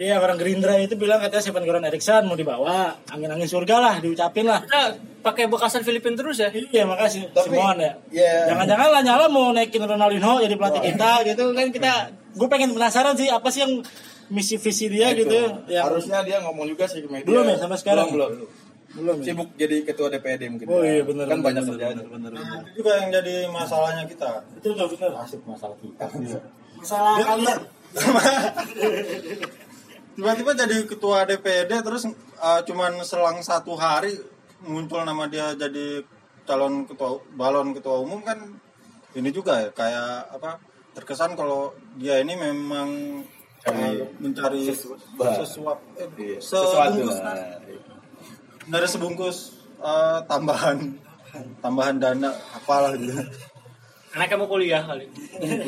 Iya 0.00 0.16
orang 0.16 0.40
Gerindra 0.40 0.80
itu 0.80 0.96
bilang 0.96 1.20
katanya 1.20 1.44
Stephen 1.44 1.68
Goran 1.68 1.84
Eriksson 1.84 2.24
mau 2.24 2.32
dibawa 2.32 2.96
angin-angin 3.12 3.44
surga 3.44 3.76
lah 3.76 3.94
diucapin 4.00 4.48
lah. 4.48 4.64
Kita 4.64 4.96
pakai 5.20 5.52
bekasan 5.52 5.84
Filipin 5.84 6.16
terus 6.16 6.40
ya. 6.40 6.48
Iya 6.48 6.88
makasih 6.88 7.28
Tapi, 7.28 7.52
Simon 7.52 7.76
ya. 7.76 7.92
ya. 8.08 8.48
Jangan-jangan 8.48 8.88
Lanyala 8.88 9.26
mau 9.28 9.52
naikin 9.52 9.84
Ronaldinho 9.84 10.40
jadi 10.40 10.54
pelatih 10.56 10.82
kita 10.96 11.10
gitu 11.28 11.44
kan 11.52 11.68
kita 11.68 11.92
gue 12.34 12.48
pengen 12.48 12.72
penasaran 12.72 13.12
sih 13.20 13.28
apa 13.28 13.52
sih 13.52 13.60
yang 13.68 13.84
misi 14.32 14.56
visi 14.56 14.88
dia 14.88 15.12
Itu. 15.12 15.28
gitu. 15.28 15.36
Ya. 15.68 15.84
harusnya 15.84 16.24
dia 16.24 16.40
ngomong 16.40 16.64
juga 16.64 16.88
sih 16.88 17.04
ke 17.04 17.08
media 17.12 17.28
Belum 17.28 17.44
ya, 17.44 17.60
sampai 17.60 17.76
sekarang? 17.76 18.08
belum, 18.08 18.32
belum. 18.32 18.48
Belum 18.48 18.63
ya? 18.94 19.12
sibuk 19.20 19.48
jadi 19.54 19.76
ketua 19.82 20.08
DPD 20.08 20.42
mungkin 20.48 20.66
Oh 20.70 20.80
iya 20.80 21.02
benar. 21.02 21.26
kan 21.26 21.38
banyak 21.42 21.62
benar, 21.62 21.74
kerjaan 21.74 21.94
benar, 21.98 22.10
benar, 22.10 22.30
benar. 22.32 22.60
Itu 22.62 22.70
juga 22.78 22.90
yang 23.02 23.08
jadi 23.10 23.34
masalahnya 23.50 24.04
kita. 24.06 24.30
Itu 24.54 24.68
udah 24.72 24.86
benar. 24.86 25.10
Asik 25.22 25.40
masalah 25.42 25.76
kita. 25.82 26.06
Masalah 26.78 27.14
kalian. 27.18 27.60
Tiba-tiba 30.14 30.50
jadi 30.54 30.76
ketua 30.86 31.26
DPD 31.26 31.72
terus 31.82 32.06
uh, 32.38 32.60
cuman 32.62 33.02
selang 33.02 33.42
satu 33.42 33.74
hari 33.74 34.14
muncul 34.62 35.02
nama 35.02 35.26
dia 35.26 35.58
jadi 35.58 36.06
calon 36.46 36.86
ketua 36.86 37.18
balon 37.34 37.74
ketua 37.74 37.98
umum 37.98 38.22
kan 38.22 38.38
ini 39.14 39.30
juga 39.34 39.58
ya 39.58 39.68
kayak 39.74 40.38
apa 40.38 40.62
terkesan 40.94 41.34
kalau 41.34 41.74
dia 41.98 42.22
ini 42.22 42.38
memang 42.38 42.88
uh, 43.66 43.94
mencari 44.22 44.70
Bah. 45.18 45.34
sesuap 45.34 45.82
eh, 45.98 46.06
Iya, 46.14 46.38
sesuatu 46.38 46.94
sebungkus 46.94 47.18
dari 48.66 48.86
sebungkus 48.86 49.52
uh, 49.78 50.24
tambahan 50.24 50.96
tambahan 51.58 51.96
dana 51.96 52.30
apalah 52.52 52.94
gitu. 52.94 53.12
Anaknya 54.10 54.36
mau 54.36 54.46
kuliah 54.46 54.78
kali. 54.80 55.10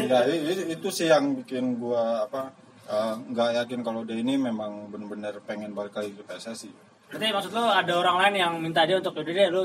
ya 0.07 0.23
i- 0.25 0.71
itu 0.71 0.88
sih 0.88 1.07
yang 1.07 1.35
bikin 1.35 1.75
gua 1.76 2.25
apa 2.25 2.55
uh, 2.87 3.19
nggak 3.25 3.50
yakin 3.61 3.81
kalau 3.83 4.07
dia 4.07 4.15
ini 4.15 4.38
memang 4.38 4.87
benar-benar 4.87 5.43
pengen 5.43 5.75
balik 5.75 5.93
lagi 5.93 6.15
ke 6.15 6.23
PSSI. 6.23 6.71
Berarti 7.07 7.26
maksud 7.29 7.53
lo 7.53 7.67
ada 7.67 7.93
orang 7.93 8.17
lain 8.21 8.35
yang 8.37 8.53
minta 8.57 8.83
dia 8.83 8.97
untuk 8.97 9.15
udah 9.15 9.26
deh 9.26 9.49
lu 9.49 9.62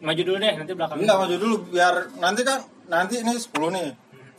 maju 0.00 0.22
dulu 0.22 0.36
deh 0.38 0.52
nanti 0.54 0.72
belakang. 0.72 0.96
Enggak 0.98 1.18
maju 1.18 1.36
dulu 1.36 1.54
biar 1.68 1.94
nanti 2.16 2.40
kan 2.40 2.58
nanti 2.88 3.20
ini 3.20 3.36
10 3.36 3.52
nih. 3.70 3.88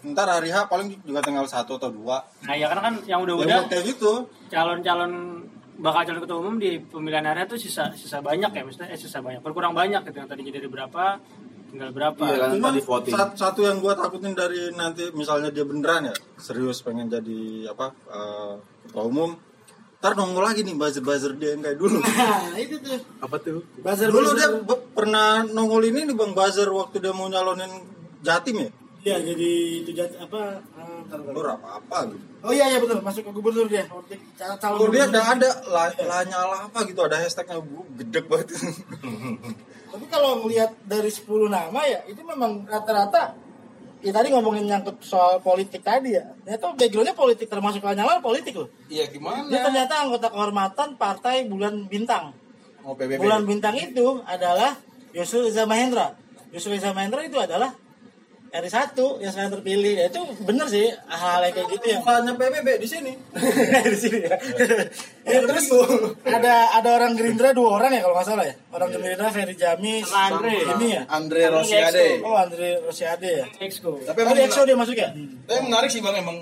Ntar 0.03 0.27
hari 0.27 0.51
H 0.51 0.67
paling 0.67 0.99
juga 0.99 1.23
tinggal 1.23 1.47
satu 1.47 1.77
atau 1.77 1.87
dua. 1.87 2.19
Nah 2.43 2.57
ya 2.57 2.67
karena 2.67 2.83
kan 2.83 2.95
yang 3.05 3.21
Ya 3.21 3.25
udah-udah 3.29 3.57
buat 3.61 3.69
kayak 3.69 3.85
gitu. 3.87 4.27
calon-calon 4.49 5.13
bakal 5.75 6.01
calon 6.03 6.21
ketua 6.21 6.37
umum 6.37 6.55
di 6.55 6.77
pemilihan 6.79 7.25
area 7.25 7.43
tuh 7.43 7.55
sisa 7.55 7.89
sisa 7.91 8.19
banyak 8.19 8.49
ya 8.49 8.61
maksudnya 8.61 8.87
eh 8.87 8.95
sisa 8.95 9.19
banyak 9.19 9.39
berkurang 9.39 9.71
banyak 9.71 10.01
gitu 10.01 10.15
yang 10.15 10.27
tadinya 10.27 10.51
dari 10.51 10.67
berapa 10.67 11.03
tinggal 11.67 11.89
berapa 11.89 12.21
Iya 12.21 12.37
kan? 12.37 12.49
Cuman 12.53 12.69
tadi 12.69 12.81
voting. 12.83 13.13
sat- 13.13 13.33
satu 13.35 13.59
yang 13.61 13.77
gua 13.77 13.93
takutin 13.93 14.31
dari 14.31 14.69
nanti 14.71 15.09
misalnya 15.11 15.49
dia 15.49 15.63
beneran 15.63 16.05
ya 16.05 16.15
serius 16.35 16.79
pengen 16.79 17.07
jadi 17.07 17.41
apa 17.67 17.89
uh, 18.05 18.53
ketua 18.83 19.03
umum. 19.03 19.33
Ntar 19.97 20.13
nongol 20.13 20.43
lagi 20.43 20.61
nih 20.61 20.75
buzzer-buzzer 20.75 21.33
dia 21.33 21.55
yang 21.55 21.63
kayak 21.63 21.77
dulu. 21.77 21.97
Nah 22.03 22.53
itu 22.55 22.75
tuh. 22.77 22.99
apa 23.17 23.35
tuh 23.37 23.63
Buzzer 23.77 24.07
dulu 24.07 24.29
dia 24.31 24.51
be- 24.53 24.83
pernah 24.91 25.41
nongol 25.41 25.81
ini 25.85 26.05
nih 26.05 26.13
Bang 26.13 26.31
Buzzer 26.31 26.69
waktu 26.69 26.99
dia 26.99 27.09
mau 27.09 27.25
nyalonin 27.25 27.71
Jatim 28.19 28.59
ya. 28.59 28.69
Iya 29.01 29.17
jadi 29.25 29.51
itu 29.79 29.91
jat- 29.91 30.15
apa? 30.17 30.61
eh, 30.77 30.92
Gubernur 31.09 31.47
apa-apa 31.51 31.97
gitu. 32.11 32.23
Oh 32.43 32.51
iya 32.51 32.65
iya 32.67 32.77
betul 32.79 32.99
masuk 32.99 33.21
ke 33.27 33.31
gubernur 33.31 33.67
dia. 33.67 33.83
Calon 34.35 34.57
Kalau 34.59 34.77
dia 34.87 35.07
gubernur. 35.07 35.09
ada 35.09 35.21
ada 35.33 35.49
la, 35.67 35.83
lanyala 35.95 36.57
apa 36.67 36.79
gitu 36.85 37.01
ada 37.03 37.17
hashtagnya 37.19 37.59
bu 37.59 37.83
gedek 37.95 38.25
banget. 38.27 38.53
Tapi 39.93 40.05
kalau 40.09 40.41
ngelihat 40.41 40.73
dari 40.83 41.07
10 41.07 41.25
nama 41.47 41.79
ya 41.85 42.01
itu 42.09 42.21
memang 42.25 42.65
rata-rata 42.65 43.37
ya 44.01 44.11
tadi 44.11 44.33
ngomongin 44.33 44.65
nyangkut 44.65 44.99
soal 45.05 45.37
politik 45.39 45.85
tadi 45.85 46.17
ya. 46.17 46.25
Ternyata 46.43 46.73
backgroundnya 46.73 47.15
politik 47.15 47.47
termasuk 47.47 47.85
Lanyala 47.85 48.17
politik 48.19 48.57
loh. 48.57 48.69
iya 48.89 49.05
gimana 49.07 49.45
Dia 49.47 49.61
ternyata 49.63 49.93
anggota 50.01 50.27
kehormatan 50.33 50.97
partai 50.97 51.45
Bulan 51.45 51.85
Bintang. 51.87 52.33
PBB 52.83 53.15
Bulan 53.21 53.47
Bintang 53.47 53.79
itu 53.79 54.19
adalah 54.27 54.75
Yusril 55.15 55.47
Iza 55.47 55.63
Mahendra. 55.63 56.17
Yusril 56.51 56.75
Iza 56.81 56.91
Mahendra 56.91 57.23
itu 57.23 57.37
adalah 57.39 57.71
RI 58.53 58.69
1 58.69 58.93
yang 59.25 59.31
sekarang 59.33 59.51
terpilih. 59.57 59.93
Ya, 59.97 60.05
itu 60.13 60.21
bener 60.45 60.69
sih 60.69 60.93
hal-hal 61.09 61.41
yang 61.49 61.53
kayak 61.57 61.69
gitu 61.73 61.85
ya. 61.89 61.97
Bukannya 62.05 62.33
PBB 62.37 62.67
di 62.77 62.87
sini. 62.87 63.11
di 63.93 63.97
sini 63.97 64.19
ya. 64.29 64.37
ya 65.25 65.39
terus 65.41 65.65
ada 66.21 66.77
ada 66.77 66.89
orang 67.01 67.17
Gerindra 67.17 67.49
dua 67.57 67.81
orang 67.81 67.97
ya 67.97 68.05
kalau 68.05 68.13
nggak 68.13 68.27
salah 68.29 68.45
ya. 68.45 68.53
Orang 68.69 68.93
Gerindra 68.93 69.33
Ferry 69.33 69.57
Jami 69.57 70.05
Sama 70.05 70.37
Andre. 70.37 70.53
ini 70.77 70.87
ya. 70.93 71.01
Andre 71.09 71.41
Rosiade 71.49 72.21
Oh 72.21 72.37
Andre 72.37 72.85
Rosiade 72.85 73.29
ya. 73.41 73.45
Exco 73.57 74.03
tapi 74.05 74.19
emang 74.21 74.37
EXO 74.37 74.61
dia 74.67 74.77
masuk 74.77 74.95
ya? 74.97 75.09
tapi 75.47 75.59
menarik 75.65 75.89
sih 75.89 76.01
bang 76.03 76.15
emang 76.21 76.37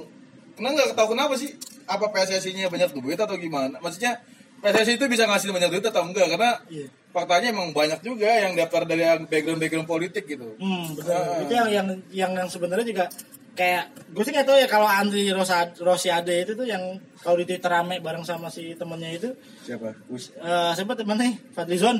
kenapa 0.57 0.73
nggak 0.75 0.89
tahu 0.97 1.07
kenapa 1.15 1.33
sih 1.37 1.55
apa 1.87 2.05
PSSI-nya 2.11 2.67
banyak 2.67 2.91
duit 2.97 3.19
atau 3.19 3.35
gimana 3.37 3.77
maksudnya 3.79 4.19
PSSI 4.61 4.95
itu 4.95 5.05
bisa 5.05 5.25
ngasih 5.25 5.49
banyak 5.49 5.69
duit 5.69 5.85
atau 5.85 6.05
enggak? 6.05 6.27
Karena 6.29 6.51
Iya. 6.69 6.87
faktanya 7.09 7.47
emang 7.49 7.73
banyak 7.73 7.99
juga 7.99 8.29
yang 8.29 8.53
daftar 8.53 8.85
dari 8.85 9.03
yang 9.03 9.25
background 9.25 9.59
background 9.59 9.87
politik 9.89 10.23
gitu. 10.23 10.55
Hmm, 10.55 10.93
betul. 10.93 11.17
Itu 11.43 11.53
yang 11.53 11.67
yang 11.67 11.87
yang, 12.13 12.31
yang 12.37 12.47
sebenarnya 12.47 12.85
juga 12.85 13.05
kayak 13.51 13.83
gue 14.15 14.23
sih 14.23 14.31
nggak 14.31 14.47
tahu 14.47 14.57
ya 14.57 14.67
kalau 14.71 14.87
Andri 14.87 15.27
Rosa, 15.27 15.67
Rosiade 15.75 16.47
itu 16.47 16.55
tuh 16.55 16.63
yang 16.63 16.79
kalau 17.19 17.35
di 17.35 17.43
Twitter 17.43 17.67
rame 17.67 17.99
bareng 17.99 18.23
sama 18.23 18.47
si 18.47 18.71
temennya 18.79 19.11
itu. 19.11 19.29
Siapa? 19.67 19.91
Us 20.07 20.31
eh 20.31 20.71
siapa 20.71 20.95
temennya 20.95 21.35
Fadlizon 21.51 21.99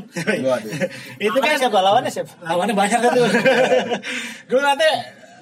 itu 1.27 1.37
kan 1.37 1.59
siapa? 1.59 1.77
Lawannya 1.77 2.07
siapa? 2.07 2.31
Lawannya 2.47 2.71
banyak 2.71 2.99
kan 3.03 3.11
tuh. 3.11 3.27
Gue 4.49 4.61
nanti 4.63 4.87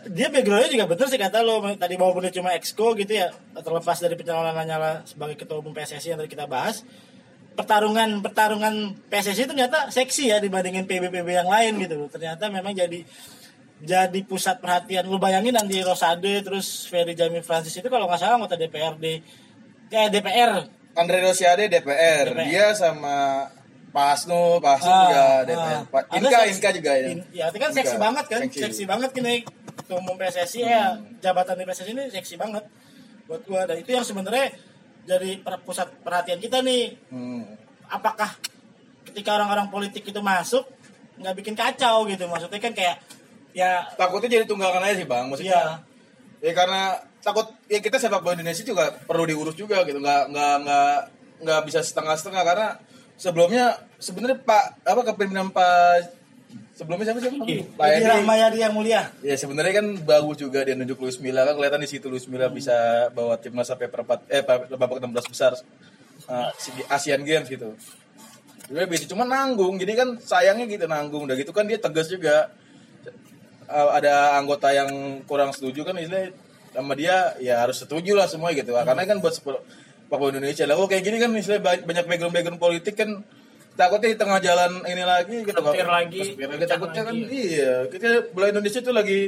dia 0.09 0.33
backgroundnya 0.33 0.71
juga 0.73 0.85
bener 0.89 1.07
sih 1.07 1.19
kata 1.21 1.45
lo. 1.45 1.61
Tadi 1.77 1.93
walaupun 1.93 2.25
dia 2.25 2.33
cuma 2.33 2.57
exco 2.57 2.97
gitu 2.97 3.13
ya 3.13 3.29
terlepas 3.53 4.01
dari 4.01 4.17
pencalonan 4.17 4.57
Lanyala 4.57 5.05
sebagai 5.05 5.37
ketua 5.37 5.61
umum 5.61 5.77
PSSI 5.77 6.15
yang 6.15 6.19
tadi 6.19 6.31
kita 6.31 6.49
bahas 6.49 6.81
pertarungan 7.59 8.09
pertarungan 8.19 8.75
PSSI 9.05 9.41
itu 9.41 9.49
ternyata 9.49 9.87
seksi 9.87 10.23
ya 10.27 10.37
dibandingin 10.37 10.83
PB-PB 10.83 11.27
yang 11.35 11.47
lain 11.47 11.75
gitu 11.77 12.07
ternyata 12.07 12.47
memang 12.47 12.71
jadi 12.71 13.03
jadi 13.79 14.19
pusat 14.23 14.57
perhatian 14.57 15.03
lu 15.03 15.15
bayangin 15.17 15.51
nanti 15.51 15.79
Rosade 15.79 16.39
terus 16.39 16.83
Ferry 16.85 17.13
Jami 17.13 17.39
Francis 17.39 17.71
itu 17.73 17.87
kalau 17.87 18.05
nggak 18.05 18.17
salah 18.17 18.35
anggota 18.35 18.55
DPRD 18.55 19.05
ya 19.87 20.07
DPR 20.07 20.67
Andre 20.91 21.17
Rosiade 21.21 21.67
DPR. 21.67 22.27
DPR. 22.27 22.43
dia 22.43 22.65
sama 22.73 23.47
Pak 23.89 24.07
Asno 24.13 24.59
Pak 24.59 24.73
Asno 24.75 24.89
Ah, 24.89 25.01
juga 25.01 25.19
ah. 25.19 25.37
DPR 25.43 25.81
Pak 25.85 26.01
Ada 26.05 26.15
Inka 26.17 26.29
seksi- 26.37 26.51
Inka 26.53 26.69
juga 26.73 26.91
ya 26.93 27.07
In- 27.09 27.27
ya 27.31 27.45
itu 27.47 27.57
kan 27.57 27.71
seksi 27.71 27.95
Inka. 27.95 28.03
banget 28.03 28.25
kan 28.27 28.39
Seksi. 28.45 28.59
seksi, 28.61 28.83
banget 28.85 29.09
gini 29.11 29.35
ketua 29.75 29.97
umum 29.97 30.15
PSSI 30.15 30.59
ya 30.61 30.83
jabatan 31.19 31.55
di 31.55 31.65
PSSI 31.65 31.91
ini 31.93 32.03
seksi 32.09 32.35
banget 32.35 32.63
buat 33.25 33.41
gua 33.43 33.63
dan 33.63 33.77
itu 33.77 33.89
yang 33.89 34.03
sebenarnya 34.03 34.49
jadi 35.09 35.41
pusat 35.65 35.89
perhatian 36.05 36.37
kita 36.37 36.61
nih. 36.61 36.93
Hmm. 37.09 37.57
apakah 37.89 38.29
ketika 39.09 39.33
orang-orang 39.33 39.73
politik 39.73 40.05
itu 40.05 40.21
masuk 40.21 40.61
nggak 41.17 41.35
bikin 41.41 41.57
kacau 41.57 42.05
gitu? 42.05 42.29
Maksudnya 42.29 42.61
kan 42.61 42.73
kayak 42.77 43.01
ya 43.49 43.81
takutnya 43.97 44.37
jadi 44.37 44.45
tunggangan 44.45 44.85
aja 44.85 45.01
sih 45.01 45.09
bang 45.09 45.25
maksudnya. 45.25 45.49
Ya 45.49 45.65
ya 46.39 46.53
karena 46.53 47.01
takut 47.25 47.49
ya 47.65 47.81
kita 47.81 47.97
sepak 47.97 48.21
bola 48.21 48.37
Indonesia 48.37 48.61
juga 48.61 48.93
perlu 48.93 49.25
diurus 49.25 49.57
juga 49.57 49.81
gitu. 49.89 49.97
Nggak 49.97 50.29
nggak 50.29 50.55
nggak 50.61 50.95
nggak 51.41 51.61
bisa 51.65 51.81
setengah-setengah 51.81 52.43
karena 52.45 52.67
sebelumnya 53.17 53.65
sebenarnya 53.97 54.37
Pak 54.45 54.85
apa 54.85 55.01
kepemimpinan 55.09 55.49
Pak 55.49 56.18
sebelumnya 56.79 57.11
siapa 57.11 57.19
siapa? 57.19 57.35
Pak 57.75 57.87
Edi. 57.91 58.07
Rahmayadi 58.07 58.57
yang 58.63 58.71
mulia. 58.71 59.11
Ya 59.19 59.35
sebenarnya 59.35 59.83
kan 59.83 59.87
bagus 59.99 60.39
juga 60.39 60.63
dia 60.63 60.79
nunjuk 60.79 60.95
Luis 61.03 61.19
Milla 61.19 61.43
kan 61.43 61.59
kelihatan 61.59 61.83
di 61.83 61.89
situ 61.91 62.07
Luis 62.07 62.23
Milla 62.25 62.47
bisa 62.47 62.71
bawa 63.11 63.35
timnas 63.35 63.67
sampai 63.67 63.91
perempat 63.91 64.23
eh 64.31 64.39
babak 64.47 65.03
16 65.03 65.27
besar 65.27 65.51
uh, 66.25 66.49
si- 66.55 66.87
Asian 66.87 67.27
Games 67.27 67.51
gitu. 67.51 67.75
Dia 68.69 68.85
bisa 68.85 69.09
cuma 69.09 69.25
nanggung, 69.25 69.75
jadi 69.75 69.97
kan 69.97 70.15
sayangnya 70.21 70.69
gitu 70.69 70.85
nanggung. 70.87 71.27
Udah 71.27 71.35
gitu 71.35 71.51
kan 71.51 71.67
dia 71.67 71.75
tegas 71.75 72.07
juga. 72.07 72.47
Uh, 73.69 73.89
ada 73.93 74.33
anggota 74.33 74.73
yang 74.73 74.89
kurang 75.29 75.53
setuju 75.53 75.85
kan 75.85 75.93
istilahnya 75.93 76.33
sama 76.73 76.97
dia 76.97 77.37
ya 77.37 77.61
harus 77.61 77.77
setuju 77.77 78.17
lah 78.17 78.25
semua 78.25 78.49
gitu. 78.53 78.73
Karena 78.73 79.05
kan 79.05 79.21
buat 79.21 79.33
sepak 79.35 79.61
bola 80.09 80.31
Indonesia 80.33 80.65
lah. 80.65 80.73
Oh 80.73 80.89
kayak 80.89 81.05
gini 81.05 81.17
kan 81.21 81.29
istilahnya 81.33 81.61
ba- 81.61 81.85
banyak 81.85 82.05
background-background 82.09 82.57
politik 82.57 82.97
kan 82.97 83.21
takutnya 83.79 84.11
di 84.11 84.17
tengah 84.19 84.39
jalan 84.43 84.71
ini 84.83 85.03
lagi 85.07 85.35
gitu 85.47 85.55
Kesetir 85.55 85.87
lagi, 85.87 86.21
pecah 86.35 86.67
takutnya 86.67 87.01
kan 87.07 87.15
lagi. 87.15 87.31
iya 87.31 87.87
kita 87.87 88.27
bola 88.35 88.51
Indonesia 88.51 88.79
tuh 88.83 88.91
lagi 88.91 89.19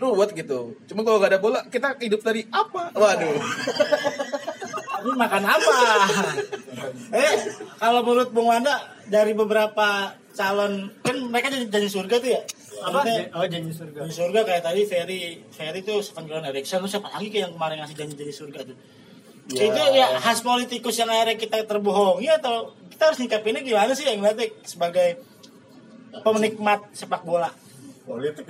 ruwet 0.00 0.32
gitu 0.32 0.72
cuma 0.88 1.04
kalau 1.04 1.20
gak 1.20 1.36
ada 1.36 1.40
bola 1.44 1.60
kita 1.68 2.00
hidup 2.00 2.24
dari 2.24 2.48
apa 2.48 2.88
waduh 2.96 3.36
Tapi 5.02 5.18
makan 5.18 5.42
apa? 5.42 5.76
eh, 7.26 7.34
kalau 7.82 8.06
menurut 8.06 8.30
Bung 8.30 8.46
Wanda 8.54 8.86
dari 9.10 9.34
beberapa 9.34 10.14
calon 10.30 10.94
kan 11.02 11.18
mereka 11.26 11.50
jadi 11.50 11.66
janji 11.66 11.90
surga 11.90 12.22
tuh 12.22 12.30
ya? 12.30 12.42
Apa? 12.86 13.02
Oh 13.34 13.42
janji 13.42 13.74
surga. 13.74 14.06
Janji 14.06 14.14
surga 14.14 14.40
kayak 14.46 14.62
tadi 14.62 14.86
Ferry 14.86 15.42
Ferry 15.50 15.82
tuh 15.82 15.98
Gilon 16.06 16.46
Erikson 16.46 16.86
terus 16.86 16.94
siapa 16.94 17.10
lagi 17.10 17.34
kayak 17.34 17.50
yang 17.50 17.52
kemarin 17.58 17.82
ngasih 17.82 17.96
janji-janji 17.98 18.30
surga 18.30 18.60
tuh. 18.62 18.76
Ya. 19.50 19.74
Itu 19.74 19.82
ya 19.90 20.06
khas 20.22 20.38
politikus 20.46 20.94
yang 21.02 21.10
akhirnya 21.10 21.34
kita 21.34 21.66
terbohongi 21.66 22.30
atau 22.30 22.70
kita 23.02 23.10
harus 23.10 23.18
nyikapinnya 23.18 23.66
gimana 23.66 23.90
sih 23.92 24.06
yang 24.06 24.22
ngeliatnya 24.22 24.46
sebagai 24.62 25.18
penikmat 26.22 26.86
sepak 26.94 27.26
bola? 27.26 27.50
politik 28.06 28.46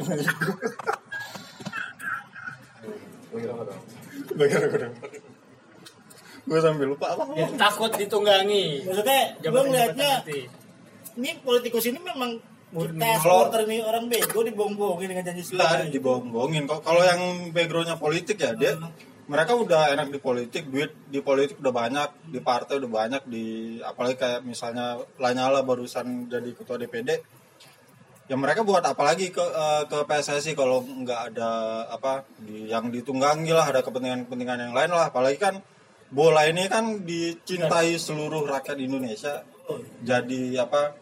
gue 6.43 6.59
sambil 6.61 6.87
lupa 6.91 7.17
apa 7.17 7.25
Ya, 7.33 7.49
takut 7.57 7.89
ditunggangi. 7.95 8.85
Maksudnya 8.85 9.21
gue 9.41 9.63
ngeliatnya 9.63 10.11
nanti. 10.21 10.45
ini 11.15 11.31
politikus 11.41 11.89
ini 11.89 11.97
memang 11.97 12.37
kita 12.69 13.09
supporter 13.21 13.65
nih 13.65 13.81
orang 13.81 14.05
bego 14.09 14.41
dibohong-bohongin 14.43 15.09
dengan 15.09 15.25
janji 15.25 15.43
surga. 15.45 15.65
lah 15.81 15.89
dibohong-bohongin 15.89 16.65
Kok- 16.67 16.83
kalau 16.83 17.01
yang 17.01 17.21
backgroundnya 17.53 17.97
politik 17.97 18.37
ya 18.37 18.53
dia 18.53 18.77
mereka 19.31 19.55
udah 19.55 19.95
enak 19.95 20.11
di 20.11 20.19
politik 20.19 20.67
duit 20.67 20.91
di 21.07 21.23
politik 21.23 21.63
udah 21.63 21.75
banyak 21.75 22.09
di 22.27 22.41
partai 22.43 22.83
udah 22.83 22.91
banyak 22.91 23.23
di 23.31 23.79
apalagi 23.79 24.19
kayak 24.19 24.41
misalnya 24.43 24.99
Lanyala 25.23 25.63
barusan 25.63 26.27
jadi 26.27 26.51
ketua 26.55 26.79
DPD 26.79 27.23
ya 28.31 28.37
mereka 28.39 28.63
buat 28.63 28.81
apa 28.81 29.03
lagi 29.03 29.29
ke 29.29 29.43
eh, 29.43 29.83
ke 29.85 29.99
PSSI 30.09 30.57
kalau 30.57 30.81
nggak 30.81 31.37
ada 31.37 31.51
apa 31.91 32.25
di, 32.41 32.71
yang 32.71 32.89
ditunggangi 32.89 33.53
lah 33.53 33.69
ada 33.69 33.85
kepentingan-kepentingan 33.85 34.71
yang 34.71 34.75
lain 34.75 34.89
lah. 34.89 35.13
Apalagi 35.13 35.37
kan 35.37 35.61
bola 36.09 36.49
ini 36.49 36.65
kan 36.65 37.05
dicintai 37.05 37.93
seluruh 38.01 38.49
rakyat 38.49 38.81
Indonesia. 38.81 39.45
Jadi 40.01 40.57
apa 40.57 40.97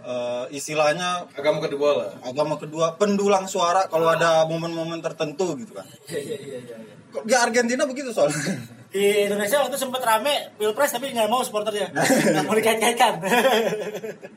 eh, 0.00 0.44
istilahnya 0.54 1.28
agama 1.34 1.60
kedua 1.66 1.90
lah. 1.92 2.10
agama 2.24 2.56
kedua 2.56 2.96
pendulang 2.96 3.44
suara 3.44 3.84
kalau 3.92 4.08
ada 4.08 4.46
momen-momen 4.48 5.02
tertentu 5.02 5.52
gitu 5.60 5.76
kan. 5.76 5.84
Kok 7.12 7.22
Di 7.22 7.34
Argentina 7.36 7.84
begitu 7.84 8.08
soalnya. 8.10 8.40
Di 8.88 9.24
Indonesia 9.24 9.56
waktu 9.60 9.76
sempat 9.76 10.00
rame 10.00 10.52
pilpres 10.56 10.92
tapi 10.92 11.12
nggak 11.12 11.28
mau 11.28 11.40
supporternya, 11.40 11.92
nggak 11.96 12.44
mau 12.44 12.52
dikait-kaitkan. 12.52 13.24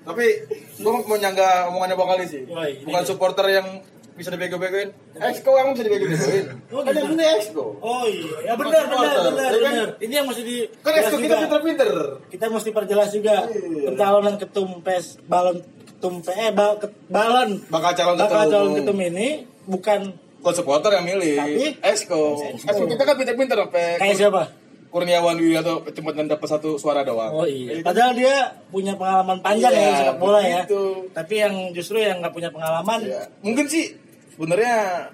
tapi 0.08 0.26
gue 0.76 0.92
mau 1.04 1.18
nyangga 1.18 1.68
omongannya 1.68 1.96
Bang 1.96 2.12
Ali 2.16 2.26
sih? 2.26 2.48
Bukan 2.84 3.04
supporter 3.04 3.48
yang 3.52 3.68
bisa 4.16 4.32
dibego-begoin? 4.32 4.96
Exco 5.12 5.52
kamu 5.52 5.76
bisa 5.76 5.84
dibego-begoin. 5.84 6.46
Kan 6.72 6.94
yang 6.96 7.12
ini 7.12 7.26
Exco. 7.36 7.76
Oh 7.84 8.08
iya, 8.08 8.48
ya 8.48 8.54
benar 8.56 8.88
benar 8.88 9.12
ya 9.12 9.20
kan? 9.20 9.34
benar. 9.60 9.90
Ini 10.00 10.14
yang 10.24 10.28
mesti 10.32 10.44
di 10.44 10.58
kan 10.80 10.94
Exco 10.96 11.20
kita 11.20 11.36
pinter-pinter. 11.36 11.90
Kita 12.32 12.46
mesti 12.48 12.70
perjelas 12.72 13.12
juga. 13.12 13.44
Iya. 13.52 13.92
pencalonan 13.92 14.40
ketum 14.40 14.80
PES 14.80 15.20
balon 15.28 15.60
ketum 15.96 16.24
PE 16.24 16.48
bal, 16.56 16.80
ke- 16.80 16.96
balon. 17.12 17.60
Bakal 17.68 17.92
calon 17.92 18.16
bakal 18.16 18.48
calon 18.48 18.72
ketum 18.80 18.98
ini 19.04 19.44
bukan 19.68 20.16
bukan 20.46 20.62
supporter 20.62 20.94
yang 20.94 21.06
milih 21.10 21.34
Tapi- 21.42 21.74
Exco 21.82 22.38
Exco 22.54 22.86
kita 22.86 23.02
kan 23.02 23.16
pinter-pinter 23.18 23.58
sampai 23.66 23.98
kayak 23.98 24.14
siapa? 24.14 24.44
Kurniawan 24.94 25.42
Widianto 25.42 25.82
cuma 25.92 26.14
dapat 26.14 26.46
satu 26.48 26.78
suara 26.78 27.02
doang 27.02 27.34
Oh 27.34 27.44
iya. 27.50 27.82
Padahal 27.82 28.14
dia 28.14 28.54
punya 28.70 28.94
pengalaman 28.94 29.42
panjang 29.42 29.74
Iya, 29.74 29.82
ya 29.82 29.94
sepak 30.06 30.16
bola 30.22 30.40
ya. 30.40 30.64
begitu. 30.64 31.10
Tapi 31.12 31.34
yang 31.36 31.54
justru 31.74 32.00
yang 32.00 32.22
nggak 32.24 32.32
punya 32.32 32.54
pengalaman 32.54 33.04
Ya, 33.04 33.28
mungkin 33.44 33.66
sih 33.68 33.98
sebenarnya 34.38 35.10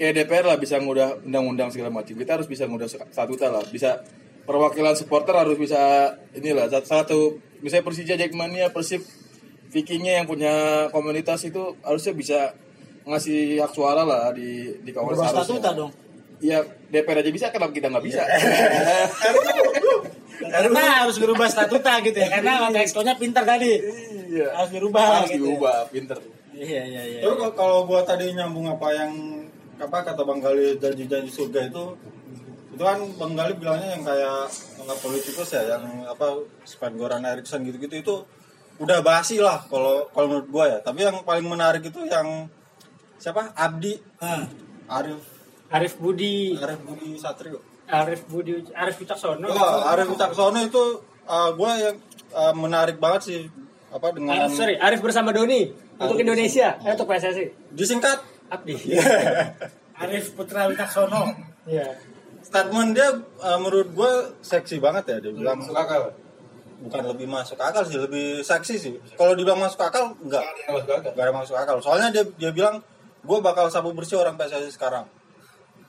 ya 0.00 0.10
DPR 0.10 0.48
lah 0.48 0.58
bisa 0.58 0.80
ngudah 0.82 1.22
undang-undang 1.22 1.70
segala 1.70 1.92
macam. 1.92 2.16
Kita 2.18 2.34
harus 2.40 2.48
bisa 2.50 2.66
ngudah 2.66 2.88
statuta 2.90 3.46
lah, 3.46 3.62
bisa 3.70 4.02
perwakilan 4.42 4.98
supporter 4.98 5.38
harus 5.38 5.54
bisa 5.54 6.10
inilah 6.34 6.66
satu, 6.66 6.86
satu 6.88 7.18
misalnya 7.62 7.84
Persija 7.86 8.14
Jackmania, 8.18 8.74
Persib 8.74 9.06
Vikingnya 9.70 10.18
yang 10.18 10.26
punya 10.26 10.86
komunitas 10.90 11.46
itu 11.46 11.78
harusnya 11.86 12.10
bisa 12.16 12.38
ngasih 13.06 13.62
hak 13.62 13.72
suara 13.72 14.02
lah 14.02 14.34
di 14.34 14.74
di 14.82 14.90
kawasan 14.90 15.14
berubah 15.14 15.30
statuta 15.30 15.70
dong. 15.72 15.92
Ya 16.36 16.60
DPR 16.92 17.24
aja 17.24 17.32
bisa, 17.32 17.48
kenapa 17.48 17.72
kita 17.72 17.88
nggak 17.88 18.04
bisa? 18.04 18.20
Karena 20.36 21.06
harus 21.06 21.16
berubah 21.16 21.48
statuta 21.48 21.96
gitu 22.04 22.18
ya. 22.20 22.28
Karena 22.28 22.60
konteksnya 22.60 23.14
pintar 23.16 23.44
tadi. 23.48 23.80
Iya. 24.28 24.52
Harus 24.52 24.70
dirubah 24.74 25.24
Harus 25.24 25.32
gitu. 25.32 25.48
diubah, 25.48 25.88
pinter. 25.88 26.18
Iya 26.52 26.82
iya 26.84 27.02
iya. 27.04 27.20
Terus 27.24 27.36
kalau- 27.56 27.88
gua 27.88 28.04
tadi 28.04 28.32
nyambung 28.32 28.68
apa 28.68 28.88
yang 28.92 29.12
apa 29.76 29.96
kata 30.04 30.24
Bang 30.24 30.40
Gali 30.40 30.80
janji-janji 30.80 31.28
surga 31.28 31.68
itu 31.68 31.84
itu 32.72 32.82
kan 32.84 32.96
Bang 33.20 33.36
Gali 33.36 33.52
bilangnya 33.60 33.96
yang 33.96 34.04
kayak 34.04 34.48
nggak 34.80 34.98
politikus 35.04 35.52
ya 35.52 35.76
yang 35.76 35.84
apa 36.08 36.40
Sven 36.64 36.96
Goran 36.96 37.24
Eriksson 37.28 37.60
gitu-gitu 37.64 37.94
itu 38.00 38.14
udah 38.80 39.00
basi 39.04 39.40
lah 39.40 39.64
kalau 39.68 40.08
kalau 40.16 40.26
menurut 40.32 40.48
gua 40.48 40.64
ya 40.68 40.78
tapi 40.80 41.04
yang 41.04 41.20
paling 41.24 41.44
menarik 41.44 41.84
itu 41.84 42.00
yang 42.08 42.48
siapa? 43.18 43.52
Abdi. 43.56 43.96
Nah, 44.20 44.44
Arif. 44.90 45.22
Arif 45.66 45.94
Budi, 45.98 46.54
Arif 46.54 46.80
Budi 46.86 47.18
Satrio. 47.18 47.58
Arif 47.86 48.26
Budi, 48.30 48.62
Arif 48.74 48.96
Wicaksono. 49.02 49.46
Wah, 49.50 49.94
Arif 49.94 50.14
Wicaksono 50.14 50.58
itu 50.62 50.84
uh, 51.26 51.50
gue 51.54 51.72
yang 51.82 51.96
uh, 52.34 52.54
menarik 52.54 52.98
banget 53.02 53.20
sih 53.26 53.40
apa 53.90 54.14
dengan 54.14 54.46
Arif, 54.46 54.54
sorry, 54.54 54.74
Arif 54.78 55.00
bersama 55.02 55.30
Doni 55.34 55.70
untuk 55.98 56.18
Indonesia, 56.18 56.78
eh, 56.82 56.92
untuk 56.94 57.06
PSSI. 57.10 57.74
disingkat. 57.74 58.18
Abdi. 58.46 58.78
Arif 60.02 60.36
Putra 60.38 60.70
Wicaksono. 60.70 61.34
Iya. 61.66 61.98
statement 62.46 62.94
dia 62.94 63.10
uh, 63.42 63.58
menurut 63.58 63.90
gue 63.90 64.12
seksi 64.38 64.78
banget 64.78 65.10
ya 65.10 65.16
dia 65.18 65.32
bilang. 65.34 65.58
Masuk 65.58 65.74
akal. 65.74 66.14
bukan 66.76 67.08
lebih 67.08 67.24
masuk 67.26 67.56
akal 67.58 67.82
sih 67.88 67.98
lebih 67.98 68.44
seksi 68.44 68.74
sih. 68.78 68.94
Kalau 69.18 69.34
dibilang 69.34 69.58
masuk 69.58 69.82
akal 69.82 70.14
enggak. 70.22 70.46
Enggak 70.70 71.24
ada 71.26 71.32
masuk 71.34 71.56
akal. 71.58 71.82
Soalnya 71.82 72.14
dia 72.14 72.22
dia 72.38 72.54
bilang 72.54 72.78
gue 73.26 73.38
bakal 73.40 73.66
sapu 73.66 73.90
bersih 73.90 74.16
orang 74.16 74.34
PSSI 74.34 74.70
sekarang 74.70 75.04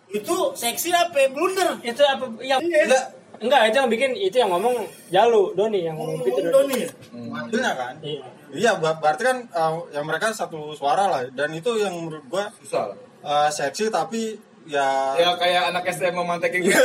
Itu 0.07 0.51
seksi 0.53 0.89
apa? 0.89 1.19
Blunder. 1.27 1.77
Itu 1.81 1.99
apa 2.01 2.25
yang 2.39 2.63
enggak 2.63 3.03
enggak 3.37 3.61
itu 3.65 3.75
yang 3.75 3.85
bikin 3.87 4.11
itu 4.13 4.35
yang 4.35 4.49
ngomong 4.49 4.81
Jalu 5.07 5.51
Doni 5.53 5.83
yang 5.83 5.93
ngomong 5.93 6.17
gitu 6.21 6.41
Doni. 6.43 6.79
Doni. 6.79 6.81
wakilnya 7.29 7.71
kan 7.73 7.93
Iya. 7.99 8.23
iya 8.49 8.71
ber- 8.73 8.97
berarti 8.97 9.21
kan 9.21 9.37
uh, 9.51 9.83
yang 9.91 10.03
mereka 10.03 10.31
satu 10.31 10.71
suara 10.71 11.05
lah 11.05 11.21
dan 11.29 11.51
itu 11.51 11.75
yang 11.75 11.93
menurut 11.93 12.23
gue 12.25 12.43
Susah. 12.63 12.89
lah. 12.89 12.97
uh, 13.21 13.49
seksi 13.49 13.91
tapi 13.91 14.39
ya 14.65 15.13
Ya 15.13 15.35
kayak 15.35 15.69
anak 15.69 15.85
STM 15.87 16.17
memantekin 16.17 16.65
gitu. 16.65 16.73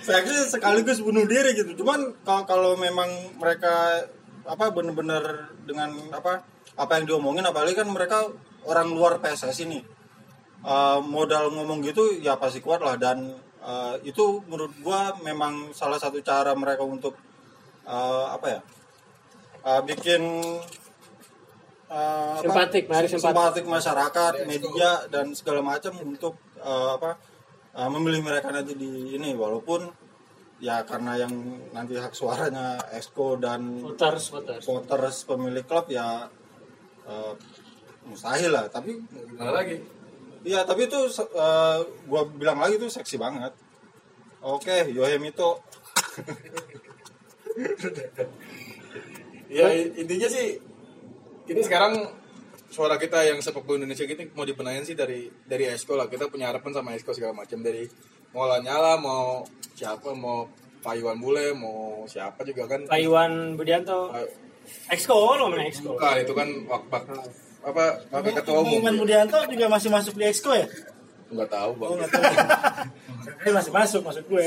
seksi 0.00 0.48
sekaligus 0.50 0.98
bunuh 0.98 1.22
diri 1.24 1.52
gitu 1.54 1.76
cuman 1.76 2.16
kalau 2.24 2.42
kalau 2.44 2.70
memang 2.74 3.06
mereka 3.36 4.00
apa 4.42 4.72
bener-bener 4.72 5.22
dengan 5.62 5.92
apa 6.10 6.40
apa 6.76 7.00
yang 7.00 7.04
diomongin 7.08 7.46
apalagi 7.46 7.74
kan 7.74 7.88
mereka 7.90 8.28
orang 8.66 8.92
luar 8.92 9.18
PSSI 9.18 9.66
nih 9.66 9.84
Uh, 10.60 11.00
modal 11.00 11.56
ngomong 11.56 11.80
gitu 11.80 12.20
ya 12.20 12.36
pasti 12.36 12.60
kuat 12.60 12.84
lah 12.84 13.00
dan 13.00 13.32
uh, 13.64 13.96
itu 14.04 14.44
menurut 14.44 14.76
gua 14.84 15.16
memang 15.24 15.72
salah 15.72 15.96
satu 15.96 16.20
cara 16.20 16.52
mereka 16.52 16.84
untuk 16.84 17.16
uh, 17.88 18.28
apa 18.28 18.44
ya 18.44 18.60
uh, 19.64 19.80
bikin 19.80 20.20
uh, 21.88 22.36
apa? 22.36 22.44
Simpatik, 22.44 22.92
menarik 22.92 23.08
simpatik. 23.08 23.24
simpatik 23.24 23.64
masyarakat 23.72 24.32
media 24.44 24.90
dan 25.08 25.32
segala 25.32 25.64
macam 25.64 25.96
untuk 25.96 26.36
uh, 26.60 27.00
apa 27.00 27.16
uh, 27.72 27.88
memilih 27.96 28.20
mereka 28.20 28.52
nanti 28.52 28.76
di 28.76 29.16
ini 29.16 29.32
walaupun 29.32 29.88
ya 30.60 30.84
karena 30.84 31.24
yang 31.24 31.32
nanti 31.72 31.96
hak 31.96 32.12
suaranya 32.12 32.76
Exco 32.92 33.40
dan 33.40 33.80
Voters, 33.80 34.28
voters. 34.28 34.64
voters 34.68 35.16
pemilik 35.24 35.64
klub 35.64 35.88
ya 35.88 36.28
uh, 37.06 37.32
mustahil 38.08 38.50
lah 38.50 38.66
tapi 38.68 38.96
Gimana 38.98 39.52
lagi? 39.54 39.76
Iya, 40.40 40.64
tapi 40.64 40.88
itu 40.88 40.96
uh, 41.36 41.84
gua 42.08 42.24
bilang 42.24 42.56
lagi 42.56 42.80
itu 42.80 42.88
seksi 42.88 43.20
banget. 43.20 43.52
Oke, 44.40 44.88
Yohem 44.88 45.20
itu. 45.28 45.50
Ya 49.52 49.68
intinya 49.74 50.28
sih 50.32 50.56
ini 51.50 51.60
sekarang 51.60 52.08
suara 52.72 52.96
kita 52.96 53.20
yang 53.26 53.42
sepak 53.42 53.66
bola 53.66 53.82
Indonesia 53.82 54.06
kita 54.06 54.32
mau 54.32 54.48
dibenahin 54.48 54.86
sih 54.86 54.96
dari 54.96 55.28
dari 55.44 55.68
Esko 55.68 55.92
lah. 55.92 56.08
Kita 56.08 56.32
punya 56.32 56.48
harapan 56.48 56.72
sama 56.72 56.96
Esko 56.96 57.12
segala 57.12 57.36
macam. 57.36 57.60
Dari 57.60 57.84
mau 58.32 58.48
Lanyala 58.48 58.96
mau 58.96 59.44
siapa 59.76 60.16
mau 60.16 60.48
Pak 60.80 60.94
Iwan 60.96 61.20
Bule 61.20 61.52
mau 61.52 62.08
siapa 62.08 62.40
juga 62.48 62.64
kan. 62.64 62.88
Pak 62.88 63.00
Iwan 63.02 63.60
Budianto. 63.60 64.08
Pak- 64.08 64.49
Exco 64.90 65.14
lo 65.14 65.44
mana 65.50 65.64
Exco. 65.66 65.94
Bukan 65.94 66.16
itu 66.18 66.32
kan 66.34 66.48
wakbak 66.66 67.02
apa 67.60 67.84
wakil 68.10 68.32
ketua 68.40 68.58
umum. 68.64 68.80
Iman 68.82 68.96
Budianto 68.98 69.38
juga 69.46 69.66
masih 69.68 69.88
masuk 69.92 70.14
di 70.16 70.24
Exco 70.26 70.52
ya? 70.56 70.66
nggak 71.30 71.50
tahu 71.50 71.70
bang. 71.78 71.88
Oh, 71.88 71.96
nggak 71.96 72.10
tahu. 72.10 72.24
Ini 73.46 73.50
masih 73.54 73.72
masuk 73.72 74.00
maksud 74.02 74.24
gue. 74.26 74.46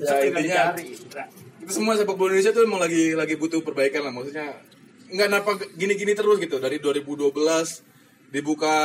ya 0.00 0.24
intinya 0.24 0.72
kita 0.72 1.22
semua 1.68 1.94
sepak 1.94 2.16
bola 2.16 2.32
Indonesia 2.32 2.50
tuh 2.56 2.64
emang 2.64 2.80
lagi 2.80 3.12
lagi 3.12 3.36
butuh 3.36 3.60
perbaikan 3.60 4.08
lah. 4.08 4.12
Maksudnya 4.16 4.56
nggak 5.12 5.28
kenapa 5.28 5.50
gini-gini 5.76 6.16
terus 6.16 6.40
gitu. 6.40 6.56
Dari 6.56 6.80
2012 6.80 7.28
dibuka 8.32 8.76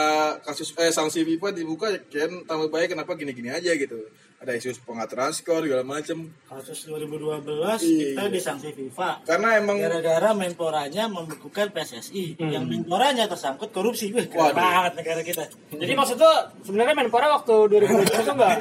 kasus 0.43 0.75
eh 0.75 0.91
sanksi 0.91 1.23
FIFA 1.23 1.55
dibuka 1.55 1.87
kan 2.11 2.43
tambah 2.43 2.67
baik 2.67 2.91
kenapa 2.91 3.15
gini-gini 3.15 3.47
aja 3.47 3.71
gitu 3.79 3.95
ada 4.37 4.53
isu 4.53 4.69
pengaturan 4.81 5.33
skor 5.33 5.65
segala 5.65 5.81
macem 5.81 6.29
Kasus 6.45 6.85
2012 6.85 7.41
Iya. 7.81 8.05
kita 8.13 8.23
disanksi 8.29 8.69
FIFA. 8.69 9.25
karena 9.25 9.57
emang 9.57 9.75
Gara-gara 9.75 10.29
menporanya 10.31 11.03
membekukan 11.07 11.73
PSSI 11.73 12.37
yang 12.39 12.63
menporanya 12.63 13.25
tersangkut 13.25 13.73
korupsi. 13.73 14.13
Wih, 14.13 14.29
keren 14.29 14.53
Waduh. 14.53 14.55
banget 14.55 14.93
negara 14.95 15.21
kita. 15.21 15.43
jadi 15.71 15.89
maksud 15.91 16.15
tuh 16.15 16.35
sebenarnya 16.61 16.93
Menpora 16.93 17.33
waktu 17.33 17.49
2012 17.67 18.13
itu 18.15 18.31
enggak 18.31 18.57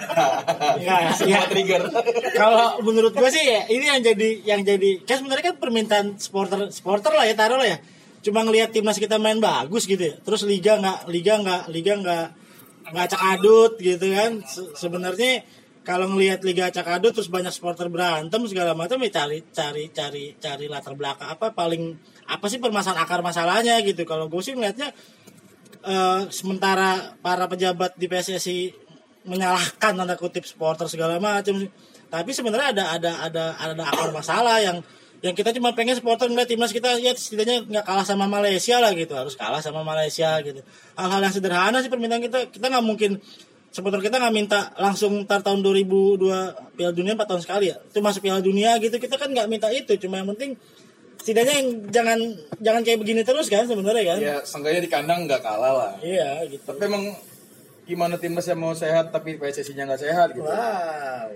Enggak, 0.77 0.99
ya. 1.23 1.41
trigger 1.45 1.83
Kalau 2.33 2.81
menurut 2.81 3.12
gue 3.12 3.29
sih 3.29 3.45
ya 3.45 3.69
ini 3.69 3.85
yang 3.87 4.01
jadi 4.01 4.29
yang 4.47 4.61
jadi 4.62 4.91
kan 5.03 5.17
sebenarnya 5.19 5.45
kan 5.47 5.57
permintaan 5.59 6.07
supporter 6.17 6.69
supporter 6.69 7.12
lah 7.12 7.25
ya 7.25 7.35
taruh 7.35 7.57
lah 7.57 7.69
ya. 7.69 7.79
Cuma 8.19 8.43
ngelihat 8.43 8.73
timnas 8.73 8.97
kita 8.97 9.17
main 9.17 9.39
bagus 9.39 9.85
gitu 9.85 10.01
ya. 10.03 10.17
Terus 10.19 10.43
liga 10.43 10.75
nggak 10.75 11.07
liga 11.07 11.37
nggak 11.37 11.62
liga 11.69 11.93
nggak 11.95 12.27
nggak 12.89 13.05
acak 13.05 13.23
adut 13.31 13.73
gitu 13.79 14.07
kan. 14.11 14.41
Se- 14.43 14.73
Sebenarnya 14.75 15.45
kalau 15.87 16.11
ngelihat 16.11 16.42
liga 16.42 16.66
acak 16.66 16.99
adut 16.99 17.14
terus 17.14 17.31
banyak 17.31 17.55
supporter 17.55 17.87
berantem 17.87 18.42
segala 18.51 18.75
macam 18.75 18.99
ya 19.07 19.22
cari 19.22 19.46
cari 19.55 19.94
cari 19.94 20.35
cari 20.35 20.66
latar 20.66 20.99
belakang 20.99 21.31
apa 21.31 21.55
paling 21.55 21.94
apa 22.27 22.46
sih 22.51 22.59
permasalahan 22.59 23.07
akar 23.07 23.22
masalahnya 23.22 23.79
gitu. 23.87 24.03
Kalau 24.03 24.27
gue 24.27 24.42
sih 24.42 24.59
ngelihatnya 24.59 24.90
eh, 25.87 26.20
sementara 26.35 27.14
para 27.22 27.46
pejabat 27.46 27.94
di 27.94 28.11
PSSI 28.11 28.59
menyalahkan 29.27 29.94
tanda 29.94 30.18
kutip 30.18 30.42
supporter 30.42 30.90
segala 30.90 31.22
macam 31.22 31.66
tapi 32.07 32.31
sebenarnya 32.31 32.75
ada 32.75 32.85
ada 32.94 33.12
ada 33.27 33.44
ada 33.59 33.83
akar 33.83 34.14
masalah 34.14 34.62
yang 34.62 34.79
yang 35.25 35.35
kita 35.35 35.51
cuma 35.51 35.75
pengen 35.75 35.99
supporter 35.99 36.31
ngeliat 36.31 36.46
timnas 36.46 36.70
kita 36.70 37.03
ya 37.03 37.11
setidaknya 37.11 37.66
nggak 37.66 37.85
kalah 37.88 38.07
sama 38.07 38.31
Malaysia 38.31 38.79
lah 38.79 38.94
gitu 38.94 39.11
harus 39.18 39.35
kalah 39.35 39.59
sama 39.59 39.83
Malaysia 39.83 40.38
gitu 40.46 40.62
hal-hal 40.94 41.20
yang 41.27 41.35
sederhana 41.35 41.83
sih 41.83 41.90
permintaan 41.90 42.22
kita 42.22 42.38
kita 42.55 42.66
nggak 42.70 42.85
mungkin 42.87 43.18
supporter 43.77 44.01
kita 44.01 44.17
nggak 44.17 44.33
minta 44.33 44.73
langsung 44.81 45.29
ntar 45.29 45.45
tahun 45.45 45.61
2002 45.61 46.81
Piala 46.81 46.93
Dunia 46.97 47.12
4 47.12 47.29
tahun 47.29 47.43
sekali 47.45 47.69
ya. 47.69 47.77
Itu 47.85 48.01
masuk 48.01 48.25
Piala 48.25 48.41
Dunia 48.41 48.81
gitu 48.81 48.97
kita 48.97 49.21
kan 49.21 49.29
nggak 49.29 49.53
minta 49.53 49.69
itu. 49.69 49.93
Cuma 50.01 50.17
yang 50.17 50.33
penting 50.33 50.57
setidaknya 51.21 51.55
yang 51.61 51.69
jangan 51.93 52.19
jangan 52.65 52.81
kayak 52.81 52.99
begini 53.05 53.21
terus 53.21 53.53
kan 53.53 53.69
sebenarnya 53.69 54.17
kan. 54.17 54.19
Ya 54.25 54.37
seenggaknya 54.41 54.81
di 54.81 54.89
kandang 54.89 55.29
nggak 55.29 55.45
kalah 55.45 55.75
lah. 55.77 55.93
Iya 56.01 56.49
gitu. 56.49 56.65
Tapi 56.65 56.89
emang 56.89 57.12
gimana 57.85 58.17
timnas 58.17 58.49
yang 58.49 58.59
mau 58.59 58.73
sehat 58.73 59.12
tapi 59.12 59.37
PSSI-nya 59.37 59.85
nggak 59.85 60.01
sehat 60.01 60.29
gitu? 60.33 60.49
Wow. 60.49 61.29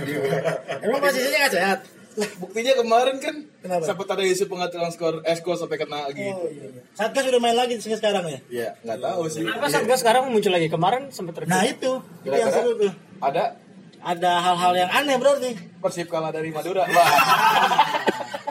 Emang 0.86 1.00
posisinya 1.02 1.38
nggak 1.44 1.54
sehat 1.58 1.78
buktinya 2.42 2.72
kemarin 2.74 3.16
kan 3.16 3.34
Kenapa? 3.58 3.84
sempat 3.84 4.06
ada 4.10 4.22
isu 4.22 4.44
pengaturan 4.46 4.88
skor 4.88 5.20
Esko 5.22 5.52
sampai 5.52 5.76
kena 5.76 6.08
gitu 6.10 6.30
Oh, 6.30 6.46
iya, 6.46 6.66
iya. 6.68 6.82
Satgas 6.92 7.24
udah 7.26 7.38
main 7.38 7.54
lagi 7.54 7.76
sekarang 7.76 8.24
ya? 8.24 8.38
ya 8.48 8.68
nggak 8.80 8.98
tahu 8.98 9.22
sih 9.26 9.42
Kenapa 9.42 9.66
Satgas 9.66 10.00
sekarang 10.00 10.22
muncul 10.28 10.50
lagi 10.50 10.66
kemarin 10.66 11.08
sempat 11.08 11.34
terjadi 11.34 11.50
Nah 11.50 11.62
itu, 11.64 11.92
itu 12.20 12.32
yang 12.32 12.50
seru 12.50 12.72
tuh. 12.74 12.92
ada 13.18 13.56
Ada 14.00 14.32
hal-hal 14.40 14.72
yang 14.74 14.90
aneh 14.90 15.12
berarti. 15.14 15.50
Persib 15.76 16.08
kalah 16.08 16.30
dari 16.30 16.48
Madura 16.48 16.84
Wah. 16.84 17.08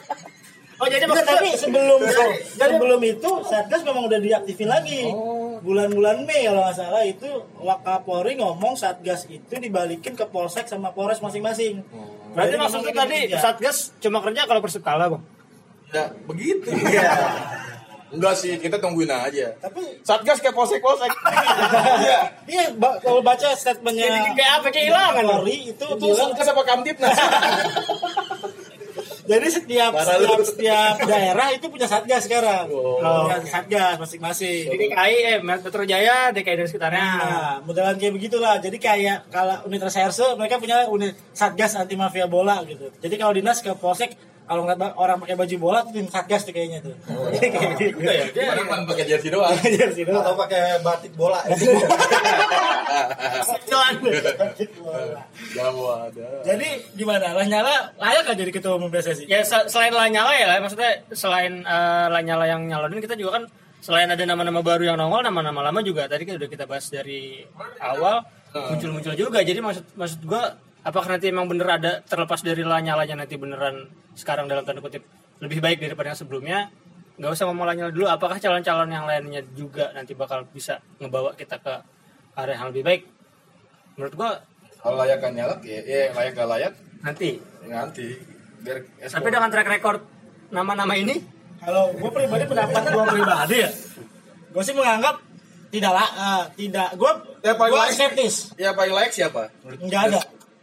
oh 0.79 0.87
jadi 0.87 1.03
Enggak, 1.03 1.11
maksudnya 1.21 1.35
tapi 1.35 1.49
sebelum 1.53 1.99
sebelum 2.47 3.01
itu 3.03 3.29
Satgas 3.43 3.81
memang 3.83 4.03
udah 4.05 4.17
diaktifin 4.17 4.67
lagi. 4.67 5.11
Bulan-bulan 5.59 6.23
Mei 6.23 6.47
kalau 6.47 6.63
nggak 6.63 6.73
salah 6.73 7.03
itu 7.03 7.27
Wakapolri 7.57 8.35
ngomong 8.35 8.73
Satgas 8.73 9.27
itu 9.27 9.53
dibalikin 9.53 10.15
ke 10.15 10.23
Polsek 10.25 10.65
sama 10.65 10.89
Polres 10.89 11.19
masing-masing. 11.19 11.83
berarti 12.29 12.55
Jadi 12.55 12.61
maksudnya 12.61 12.93
tadi 12.95 13.17
gitu, 13.23 13.35
ya. 13.35 13.39
Satgas 13.39 13.77
cuma 13.99 14.19
kerja 14.19 14.45
kalau 14.45 14.59
Persib 14.59 14.79
kalah 14.79 15.09
bang? 15.09 15.23
Ya 15.89 16.03
begitu. 16.23 16.69
Enggak 18.09 18.33
sih 18.35 18.55
kita 18.55 18.77
tungguin 18.77 19.05
aja. 19.05 19.53
Tapi 19.59 20.01
Satgas 20.01 20.39
kayak 20.39 20.53
polsek 20.53 20.79
polsek. 20.79 21.11
Iya. 21.99 22.19
Iya 22.45 22.63
ba- 22.73 22.97
kalau 22.97 23.19
baca 23.19 23.51
statementnya 23.51 24.07
Jadi 24.07 24.31
kayak 24.33 24.53
apa 24.55 24.67
kehilangan 24.71 25.21
dong? 25.21 25.41
Polri 25.41 25.55
itu 25.67 25.85
itu 25.85 25.95
bilang 25.99 26.31
Satgas 26.31 26.47
apa 26.47 26.61
Kamtipnas 26.63 27.17
Jadi 29.29 29.47
setiap 29.53 29.93
setiap, 29.93 30.41
setiap 30.41 30.95
daerah 31.05 31.53
itu 31.53 31.69
punya 31.69 31.85
satgas 31.85 32.25
sekarang. 32.25 32.65
Oh. 32.73 32.97
Punya 33.29 33.45
satgas 33.45 34.01
masing-masing. 34.01 34.73
Jadi 34.73 34.89
DKI 34.89 35.15
eh 35.21 35.37
Metro 35.45 35.85
Jaya 35.85 36.33
DKI 36.33 36.55
dan 36.57 36.67
sekitarnya 36.67 37.07
Nah, 37.19 37.55
modelan 37.61 37.93
kayak 38.01 38.17
begitulah. 38.17 38.57
Jadi 38.57 38.81
kayak 38.81 39.29
kalau 39.29 39.61
unit 39.69 39.85
reserse 39.85 40.33
mereka 40.33 40.57
punya 40.57 40.89
unit 40.89 41.13
satgas 41.29 41.77
anti 41.77 41.93
mafia 41.93 42.25
bola 42.25 42.65
gitu. 42.65 42.89
Jadi 42.97 43.15
kalau 43.21 43.37
dinas 43.37 43.61
ke 43.61 43.69
polsek 43.77 44.17
kalau 44.49 44.65
ngeliat 44.65 44.81
ba- 44.81 44.97
orang 44.97 45.21
pakai 45.21 45.37
baju 45.37 45.55
bola 45.55 45.79
tuh 45.79 45.93
tim 45.93 46.09
satgas 46.09 46.41
tuh 46.41 46.51
kayaknya 46.51 46.81
tuh. 46.81 46.97
Jadi 47.29 47.47
kayak 47.53 47.71
gitu. 47.77 48.01
Dia 48.33 48.57
cuma 48.57 48.81
pakai 48.83 49.05
jersey 49.05 49.29
doang 49.29 49.53
Jersey 49.61 50.03
doang. 50.03 50.25
atau 50.25 50.33
pakai 50.35 50.81
batik 50.81 51.13
bola. 51.13 51.37
Jawa 55.49 56.07
ada 56.07 56.27
Jadi 56.43 56.67
gimana? 56.93 57.33
Lanyala 57.33 57.93
layak 57.95 58.21
gak 58.25 58.37
jadi 58.37 58.51
ketua 58.51 58.73
umum 58.75 58.89
PSSI? 58.89 59.25
ya 59.25 59.41
se- 59.41 59.67
selain 59.67 59.91
Lanyala 59.91 60.33
ya 60.33 60.45
lah 60.47 60.57
maksudnya 60.59 61.05
selain 61.11 61.61
eh, 61.61 62.05
Lanyala 62.09 62.45
yang 62.47 62.65
nyalonin 62.65 62.99
kita 62.99 63.13
juga 63.13 63.39
kan 63.39 63.43
selain 63.79 64.09
ada 64.09 64.19
nama-nama 64.21 64.59
baru 64.59 64.83
yang 64.85 64.97
nongol 64.97 65.23
nama-nama 65.23 65.63
lama 65.63 65.79
juga 65.79 66.05
tadi 66.05 66.25
kan 66.25 66.35
udah 66.35 66.49
kita 66.49 66.65
bahas 66.65 66.89
dari 66.89 67.39
awal 67.79 68.25
muncul-muncul 68.51 69.15
juga 69.15 69.39
jadi 69.39 69.57
maksud 69.57 69.95
maksud 69.95 70.19
gua 70.25 70.51
apakah 70.81 71.15
nanti 71.15 71.29
emang 71.29 71.47
bener 71.47 71.67
ada 71.69 71.91
terlepas 72.03 72.41
dari 72.41 72.59
Lanyalanya 72.61 73.23
nanti 73.23 73.35
beneran 73.35 73.87
sekarang 74.19 74.45
dalam 74.45 74.61
tanda 74.61 74.83
kutip 74.83 75.07
lebih 75.39 75.63
baik 75.63 75.79
daripada 75.79 76.11
yang 76.11 76.19
sebelumnya. 76.19 76.59
Nggak 77.15 77.31
usah 77.31 77.45
ngomong 77.47 77.63
Lanyala 77.65 77.91
dulu 77.91 78.07
apakah 78.07 78.35
calon-calon 78.35 78.87
yang 78.87 79.03
lainnya 79.03 79.43
juga 79.51 79.91
nanti 79.91 80.11
bakal 80.13 80.43
bisa 80.45 80.79
ngebawa 80.99 81.31
kita 81.33 81.55
ke 81.57 81.73
arah 82.33 82.53
yang 82.53 82.67
lebih 82.69 82.83
baik? 82.83 83.01
Menurut 83.95 84.13
gua 84.13 84.29
kalau 84.77 84.99
layak 84.99 85.19
kan 85.19 85.31
nyalak 85.31 85.59
ya, 85.61 85.79
ya 85.81 86.11
layak 86.11 86.31
gak 86.33 86.47
layak 86.49 86.73
nanti. 86.99 87.39
ya 87.61 87.75
nanti. 87.77 88.07
Biar 88.59 88.77
tapi 89.01 89.27
dengan 89.29 89.47
track 89.47 89.67
record 89.69 89.99
nama-nama 90.49 90.91
ini 90.93 91.15
Kalau 91.59 91.91
gue 91.91 92.07
pribadi 92.09 92.43
pendapat 92.45 92.81
gue 92.87 93.03
pribadi 93.09 93.57
ya, 93.59 93.69
gue 94.49 94.63
sih 94.63 94.71
menganggap 94.71 95.19
tidak 95.69 95.91
lah, 95.91 96.07
eh, 96.07 96.43
tidak. 96.55 96.95
Gue 96.95 97.11
Ya, 97.39 97.51
paling 97.53 97.71
gue 97.71 97.81
layak- 97.81 97.93
skeptis. 97.93 98.35
ya 98.55 98.71
paling 98.71 98.95
layak 98.95 99.11
siapa? 99.11 99.51
Nggak 99.67 100.01
ada. 100.07 100.19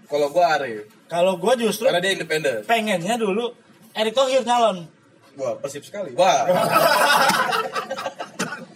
kalau 0.06 0.28
gua 0.28 0.56
Are 0.56 0.64
Kalau 1.06 1.38
gue 1.38 1.54
justru 1.62 1.86
karena 1.86 2.02
dia 2.02 2.12
independen 2.14 2.66
pengennya 2.66 3.14
dulu 3.14 3.54
Erick 3.94 4.12
Thohir 4.12 4.42
nyalon. 4.42 4.90
wah 5.36 5.52
persib 5.60 5.84
sekali. 5.84 6.16
Wah. 6.16 6.48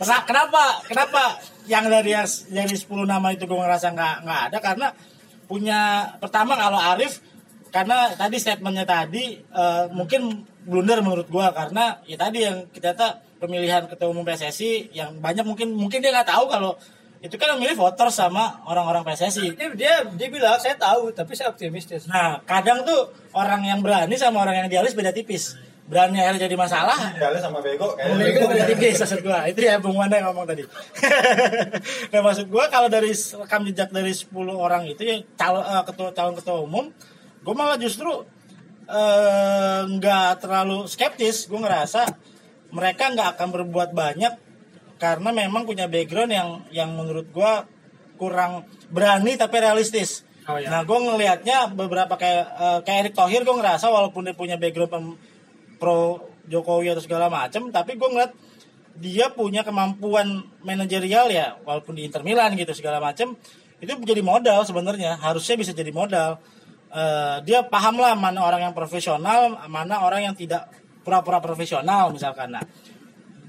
Kena- 0.01 0.25
Kenapa? 0.25 0.65
Kenapa? 0.87 1.23
Yang 1.69 1.85
dari 1.93 2.11
yang 2.51 2.67
dari 2.67 2.77
10 2.77 3.05
nama 3.05 3.27
itu 3.33 3.45
gue 3.45 3.59
ngerasa 3.59 3.93
nggak 3.93 4.15
nggak 4.25 4.41
ada? 4.53 4.59
Karena 4.61 4.87
punya 5.45 5.81
pertama 6.21 6.57
kalau 6.57 6.79
Arif 6.79 7.21
karena 7.71 8.15
tadi 8.15 8.37
statementnya 8.39 8.87
tadi 8.87 9.39
eh, 9.39 9.85
mungkin 9.91 10.47
blunder 10.67 11.01
menurut 11.01 11.27
gue 11.27 11.47
karena 11.55 11.99
ya 12.05 12.17
tadi 12.19 12.39
yang 12.43 12.67
kita 12.71 12.93
pemilihan 13.41 13.89
ketua 13.89 14.13
umum 14.13 14.23
PSSI 14.23 14.93
yang 14.93 15.17
banyak 15.19 15.43
mungkin 15.47 15.73
mungkin 15.73 16.05
dia 16.05 16.13
nggak 16.13 16.29
tahu 16.29 16.45
kalau 16.51 16.77
itu 17.21 17.37
kan 17.37 17.53
yang 17.53 17.61
milih 17.61 17.77
voter 17.77 18.09
sama 18.09 18.65
orang-orang 18.65 19.05
PSSI. 19.05 19.53
dia 19.53 19.69
dia, 19.77 19.95
dia 20.09 20.29
bilang 20.33 20.57
saya 20.57 20.73
tahu 20.81 21.13
tapi 21.13 21.37
saya 21.37 21.53
optimistis 21.53 22.09
Nah 22.09 22.41
kadang 22.49 22.81
tuh 22.81 23.13
orang 23.37 23.61
yang 23.61 23.85
berani 23.85 24.17
sama 24.17 24.41
orang 24.41 24.65
yang 24.65 24.67
idealis 24.73 24.97
beda 24.97 25.13
tipis. 25.13 25.61
Berani 25.85 26.23
akhirnya 26.23 26.47
jadi 26.47 26.55
masalah, 26.57 27.19
Jalan 27.19 27.43
sama 27.43 27.59
bego 27.61 27.93
kayak 27.99 28.15
Mega 28.17 28.47
beda 28.49 28.65
tipis 28.73 28.97
maksud 29.05 29.21
gua. 29.21 29.45
Itu 29.45 29.61
ya 29.61 29.77
Bung 29.77 30.01
Wanda 30.01 30.17
yang 30.17 30.33
ngomong 30.33 30.49
tadi. 30.49 30.65
nah 32.15 32.21
maksud 32.25 32.49
gua 32.49 32.73
kalau 32.73 32.89
dari 32.89 33.13
rekam 33.13 33.69
jejak 33.69 33.93
dari 33.93 34.17
10 34.17 34.33
orang 34.57 34.89
itu 34.89 35.03
ya 35.05 35.21
calon 35.37 35.61
eh, 35.61 35.85
ketua 35.85 36.09
calon 36.17 36.35
ketua 36.41 36.57
umum, 36.65 36.89
gua 37.45 37.53
malah 37.53 37.77
justru 37.77 38.25
eh, 38.89 39.81
nggak 39.93 40.41
terlalu 40.41 40.89
skeptis. 40.89 41.51
Gua 41.53 41.69
ngerasa 41.69 42.09
mereka 42.73 43.13
nggak 43.13 43.37
akan 43.37 43.49
berbuat 43.51 43.93
banyak 43.93 44.50
karena 45.01 45.33
memang 45.33 45.65
punya 45.65 45.89
background 45.89 46.31
yang 46.31 46.49
yang 46.69 46.93
menurut 46.93 47.33
gua 47.33 47.65
kurang 48.21 48.69
berani 48.93 49.41
tapi 49.41 49.57
realistis. 49.65 50.29
Oh 50.45 50.61
ya. 50.61 50.69
Nah, 50.69 50.85
gue 50.85 50.99
ngelihatnya 50.99 51.73
beberapa 51.73 52.21
kayak 52.21 52.45
eh, 52.53 52.79
kayak 52.85 52.99
Erick 53.07 53.15
Thohir 53.17 53.43
gue 53.49 53.57
ngerasa 53.57 53.89
walaupun 53.89 54.29
dia 54.29 54.37
punya 54.37 54.61
background 54.61 54.93
pem- 54.93 55.19
pro 55.81 56.29
Jokowi 56.45 56.93
atau 56.93 57.01
segala 57.01 57.33
macam, 57.33 57.73
tapi 57.73 57.97
gue 57.97 58.09
ngeliat 58.11 58.33
dia 59.01 59.33
punya 59.33 59.65
kemampuan 59.65 60.45
manajerial 60.61 61.33
ya, 61.33 61.57
walaupun 61.65 61.97
di 61.97 62.05
Inter 62.05 62.21
Milan 62.21 62.53
gitu 62.59 62.77
segala 62.77 63.01
macam, 63.01 63.33
itu 63.81 63.93
jadi 64.05 64.21
modal 64.21 64.67
sebenarnya. 64.69 65.17
Harusnya 65.17 65.57
bisa 65.57 65.73
jadi 65.73 65.89
modal. 65.89 66.37
Eh, 66.91 67.37
dia 67.47 67.65
paham 67.65 67.97
lah 68.03 68.19
mana 68.19 68.43
orang 68.43 68.69
yang 68.69 68.75
profesional, 68.77 69.57
mana 69.71 70.03
orang 70.05 70.29
yang 70.29 70.35
tidak 70.37 70.69
pura-pura 71.01 71.41
profesional 71.41 72.13
misalkan. 72.13 72.53
Nah, 72.53 72.65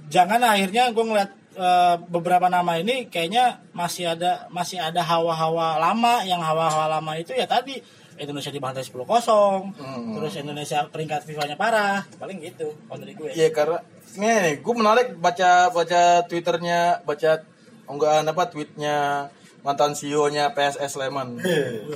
jangan 0.08 0.40
akhirnya 0.46 0.94
gue 0.94 1.04
ngeliat 1.04 1.40
eh, 1.56 1.96
beberapa 2.10 2.48
nama 2.48 2.78
ini 2.80 3.08
kayaknya 3.08 3.64
masih 3.76 4.14
ada 4.16 4.48
masih 4.52 4.80
ada 4.80 5.02
hawa-hawa 5.04 5.80
lama 5.80 6.24
yang 6.24 6.40
hawa-hawa 6.40 7.00
lama 7.00 7.18
itu 7.20 7.36
ya 7.36 7.48
tadi 7.48 7.80
Indonesia 8.22 8.54
dibantai 8.54 8.86
10 8.86 9.02
kosong 9.02 9.74
terus 10.14 10.34
Indonesia 10.38 10.86
peringkat 10.86 11.26
FIFA-nya 11.26 11.58
parah 11.58 12.06
paling 12.22 12.38
gitu 12.44 12.70
kalau 12.86 13.00
dari 13.02 13.18
gue. 13.18 13.34
Iya 13.34 13.50
karena 13.50 13.82
nih, 14.20 14.36
nih 14.46 14.54
gue 14.62 14.74
menarik 14.78 15.08
baca 15.18 15.74
baca 15.74 16.02
twitternya 16.30 17.02
baca 17.02 17.42
unggahan 17.90 18.28
apa 18.30 18.44
tweetnya 18.52 19.28
mantan 19.62 19.93
CEO-nya 19.93 20.52
PSS 20.52 20.97
Sleman, 20.97 21.38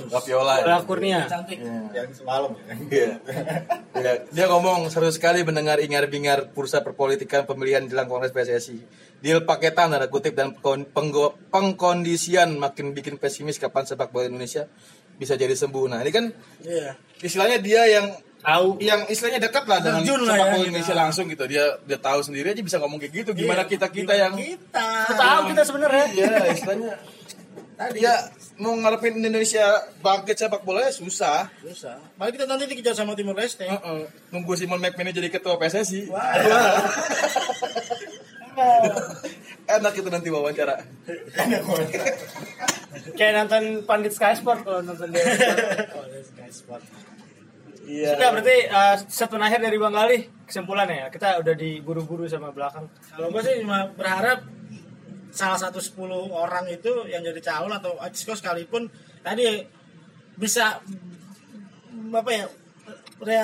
Rapiola. 0.06 0.62
Bola 0.62 0.80
Kurnia. 0.86 1.26
cantik 1.26 1.58
yang 1.90 2.10
semalam 2.14 2.54
ya. 2.54 2.74
Iya. 2.86 3.10
Iya. 3.96 4.12
Dia 4.30 4.46
ngomong 4.46 4.86
seru 4.86 5.10
sekali 5.10 5.42
mendengar 5.42 5.82
ingar-bingar 5.82 6.54
bursa 6.54 6.86
perpolitikan 6.86 7.42
pemilihan 7.42 7.82
jelang 7.84 8.06
Kongres 8.06 8.30
PSSI. 8.30 8.78
Deal 9.18 9.42
paketan 9.42 9.90
tanda 9.90 10.06
kutip 10.06 10.38
dan 10.38 10.54
pengkondisian 11.50 12.54
makin 12.54 12.92
bikin 12.92 13.18
pesimis 13.18 13.58
kapan 13.58 13.82
sepak 13.82 14.12
bola 14.12 14.28
Indonesia 14.28 14.68
bisa 15.16 15.34
jadi 15.34 15.56
sembuh. 15.56 15.90
Nah 15.90 16.04
ini 16.04 16.12
kan 16.12 16.24
iya 16.62 16.94
istilahnya 17.18 17.58
dia 17.58 17.82
yang 17.88 18.06
Tahu. 18.36 18.78
yang 18.78 19.08
istilahnya 19.10 19.42
dekat 19.42 19.64
lah 19.66 19.82
dengan 19.82 20.04
Terjun 20.04 20.20
sepak 20.22 20.36
ya. 20.38 20.52
bola 20.54 20.64
Indonesia 20.68 20.94
langsung 20.94 21.24
gitu. 21.26 21.44
Dia 21.48 21.64
dia 21.82 21.98
tahu 21.98 22.20
sendiri 22.22 22.52
aja 22.52 22.62
bisa 22.62 22.76
ngomong 22.78 23.00
kayak 23.00 23.24
gitu. 23.24 23.30
Gimana 23.34 23.64
Iya. 23.64 23.70
kita 23.74 23.86
kita 23.90 24.14
yang 24.14 24.36
kita 24.38 24.86
Tahu 25.10 25.40
kita 25.50 25.62
sebenarnya. 25.64 26.04
Iya, 26.14 26.28
istilahnya 26.52 26.92
tadi 27.76 28.00
ya 28.00 28.16
mau 28.56 28.72
ngarepin 28.72 29.20
Indonesia 29.20 29.84
bangkit 30.00 30.36
sepak 30.40 30.64
bolanya 30.64 30.88
susah. 30.88 31.52
susah 31.60 32.00
paling 32.16 32.32
kita 32.32 32.48
nanti 32.48 32.64
dikejar 32.64 32.96
sama 32.96 33.12
Timur 33.12 33.36
Leste 33.36 33.68
Heeh. 33.68 34.00
Nunggu 34.32 34.56
Simon 34.56 34.80
McManamy 34.80 35.12
jadi 35.12 35.28
ketua 35.28 35.60
PSSI. 35.60 36.08
Enak 39.66 39.92
itu 39.98 40.08
nanti 40.08 40.28
wawancara. 40.32 40.80
Kayak 43.18 43.32
nonton 43.44 43.84
Pandit 43.84 44.12
Sky 44.16 44.32
Sport 44.38 44.64
kalau 44.64 44.80
nonton 44.80 45.12
dia. 45.12 45.26
oh, 45.92 46.06
nice 46.08 46.64
spot. 46.64 46.80
Iya. 47.86 48.18
Sudah 48.18 48.28
berarti 48.34 48.56
uh, 48.66 48.94
satu 49.06 49.38
akhir 49.38 49.62
dari 49.62 49.78
Bang 49.78 49.94
Gali 49.94 50.26
kesimpulannya 50.42 51.06
ya. 51.06 51.08
Kita 51.10 51.38
udah 51.38 51.54
diburu-buru 51.54 52.26
sama 52.26 52.50
belakang. 52.50 52.90
Kalau 53.14 53.30
gue 53.30 53.42
sih 53.46 53.62
cuma 53.62 53.86
berharap 53.94 54.42
salah 55.36 55.60
satu 55.60 55.78
10 55.78 56.00
orang 56.32 56.64
itu 56.66 57.04
yang 57.06 57.20
jadi 57.20 57.38
calon 57.38 57.70
atau 57.70 58.00
Acisco 58.00 58.32
sekalipun 58.32 58.88
tadi 59.20 59.44
bisa 60.34 60.80
apa 62.10 62.30
ya 62.32 62.44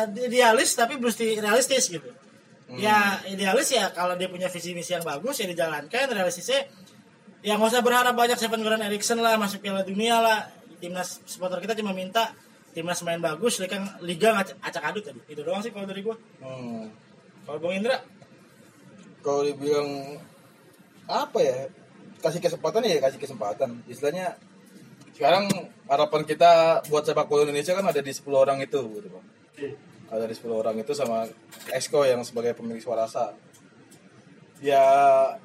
idealis 0.09 0.73
tapi 0.73 0.97
mesti 0.97 1.37
realistis 1.37 1.89
gitu. 1.89 2.09
Ya 2.73 3.21
idealis 3.27 3.69
ya 3.69 3.93
kalau 3.93 4.17
dia 4.17 4.27
punya 4.27 4.49
visi 4.49 4.73
misi 4.73 4.93
yang 4.93 5.05
bagus 5.05 5.37
ya 5.37 5.47
dijalankan 5.47 6.09
realistisnya 6.09 6.65
ya 7.45 7.55
nggak 7.55 7.69
usah 7.69 7.83
berharap 7.83 8.15
banyak 8.15 8.39
Seven 8.39 8.65
Goran 8.65 8.81
Eriksson 8.81 9.21
lah 9.21 9.37
masuk 9.37 9.61
Piala 9.61 9.85
Dunia 9.85 10.17
lah 10.17 10.49
timnas 10.81 11.21
supporter 11.29 11.61
kita 11.61 11.77
cuma 11.77 11.93
minta 11.93 12.33
timnas 12.73 13.05
main 13.05 13.21
bagus 13.21 13.61
liga 13.61 13.77
liga 14.01 14.33
ngac- 14.33 14.57
acak 14.59 14.85
adut 14.89 15.05
tadi 15.05 15.21
itu 15.29 15.43
doang 15.43 15.61
sih 15.61 15.69
kalau 15.69 15.85
dari 15.85 16.01
gua 16.01 16.17
Hmm. 16.41 16.89
kalau 17.45 17.59
Bang 17.61 17.77
Indra 17.77 17.99
Kalau 19.21 19.43
dibilang 19.45 20.19
apa 21.05 21.39
ya? 21.39 21.71
Kasih 22.23 22.39
kesempatan 22.39 22.87
ya 22.87 23.03
kasih 23.03 23.19
kesempatan. 23.19 23.83
Istilahnya 23.91 24.39
sekarang 25.13 25.51
harapan 25.91 26.23
kita 26.25 26.81
buat 26.89 27.05
sepak 27.05 27.27
bola 27.29 27.45
Indonesia 27.45 27.75
kan 27.77 27.85
ada 27.85 28.01
di 28.01 28.13
10 28.15 28.25
orang 28.33 28.59
itu 28.63 28.79
gitu, 28.79 29.09
Bang. 29.11 29.27
Ada 30.09 30.25
di 30.31 30.35
10 30.39 30.55
orang 30.55 30.77
itu 30.79 30.93
sama 30.95 31.27
Esko 31.75 32.07
yang 32.07 32.23
sebagai 32.23 32.55
pemilik 32.55 32.81
suara 32.81 33.05
sah. 33.11 33.35
Ya 34.63 34.83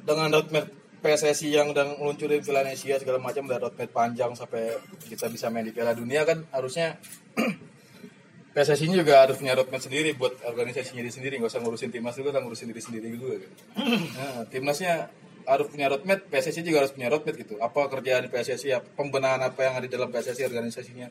dengan 0.05 0.29
roadmap 0.29 0.69
PSSI 1.01 1.53
yang 1.53 1.69
udah 1.73 1.97
ngeluncurin 1.97 2.41
Piala 2.41 2.65
Asia 2.65 2.97
segala 2.97 3.21
macam 3.21 3.45
udah 3.45 3.69
roadmap 3.69 3.89
panjang 3.93 4.33
sampai 4.33 4.77
kita 5.05 5.29
bisa 5.29 5.47
main 5.53 5.65
di 5.65 5.73
Piala 5.73 5.93
Dunia 5.93 6.25
kan 6.25 6.41
harusnya 6.49 6.97
PSSI 8.57 8.89
juga 8.89 9.21
harus 9.21 9.37
punya 9.37 9.53
roadmap 9.53 9.77
sendiri 9.77 10.17
buat 10.17 10.41
organisasinya 10.41 11.05
diri 11.05 11.13
sendiri 11.13 11.33
nggak 11.37 11.53
usah 11.53 11.61
ngurusin 11.61 11.93
timnas 11.93 12.17
kan 12.17 12.41
ngurusin 12.41 12.73
diri 12.73 12.81
sendiri 12.81 13.07
dulu 13.13 13.37
gitu. 13.37 13.55
Nah, 14.17 14.49
timnasnya 14.49 15.13
harus 15.47 15.71
punya 15.71 15.88
roadmap 15.88 16.27
PSSI 16.27 16.60
juga 16.60 16.83
harus 16.83 16.91
punya 16.91 17.07
roadmap 17.07 17.36
gitu. 17.39 17.55
Apa 17.63 17.88
kerjaan 17.88 18.27
di 18.27 18.29
PSSI 18.29 18.75
apa 18.75 18.88
pembenahan 18.99 19.39
apa 19.39 19.63
yang 19.63 19.73
ada 19.79 19.86
di 19.88 19.93
dalam 19.95 20.12
PSSI 20.12 20.43
organisasinya. 20.43 21.07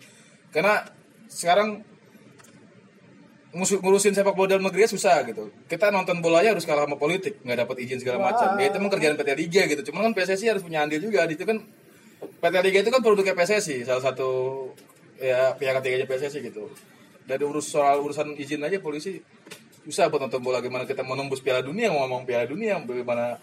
Karena 0.53 0.85
sekarang 1.27 1.81
ngurusin 3.57 4.13
sepak 4.13 4.37
bola 4.37 4.53
dalam 4.53 4.69
negeri 4.69 4.85
susah 4.85 5.25
gitu. 5.25 5.49
Kita 5.65 5.89
nonton 5.89 6.21
bolanya 6.21 6.53
harus 6.53 6.69
kalah 6.69 6.85
sama 6.85 7.01
politik 7.01 7.41
nggak 7.41 7.65
dapat 7.65 7.77
izin 7.89 7.99
segala 8.05 8.29
macam. 8.29 8.61
Ya 8.61 8.69
itu 8.69 8.77
emang 8.77 8.93
kerjaan 8.93 9.17
PT 9.17 9.31
Liga 9.33 9.63
gitu. 9.65 9.83
Cuman 9.89 10.13
kan 10.13 10.13
PSSI 10.13 10.53
harus 10.53 10.61
punya 10.61 10.85
andil 10.85 11.01
juga. 11.01 11.25
Di 11.25 11.41
itu 11.41 11.49
kan 11.49 11.65
PT 12.21 12.55
Liga 12.61 12.79
itu 12.85 12.91
kan 12.93 13.01
produknya 13.01 13.33
PSSI 13.33 13.89
salah 13.89 14.05
satu 14.05 14.29
ya 15.17 15.57
pihak 15.57 15.81
ketiganya 15.81 16.05
PSSI 16.05 16.45
gitu. 16.53 16.69
Dari 17.25 17.41
urus 17.41 17.73
soal 17.73 18.05
urusan 18.05 18.37
izin 18.37 18.61
aja 18.61 18.77
polisi 18.85 19.17
susah 19.89 20.13
buat 20.13 20.29
nonton 20.29 20.45
bola. 20.45 20.61
Gimana 20.61 20.85
kita 20.85 21.01
mau 21.01 21.17
nembus 21.17 21.41
Piala 21.41 21.65
Dunia 21.65 21.89
mau 21.89 22.05
ngomong 22.05 22.29
Piala 22.29 22.45
Dunia 22.45 22.77
bagaimana 22.85 23.41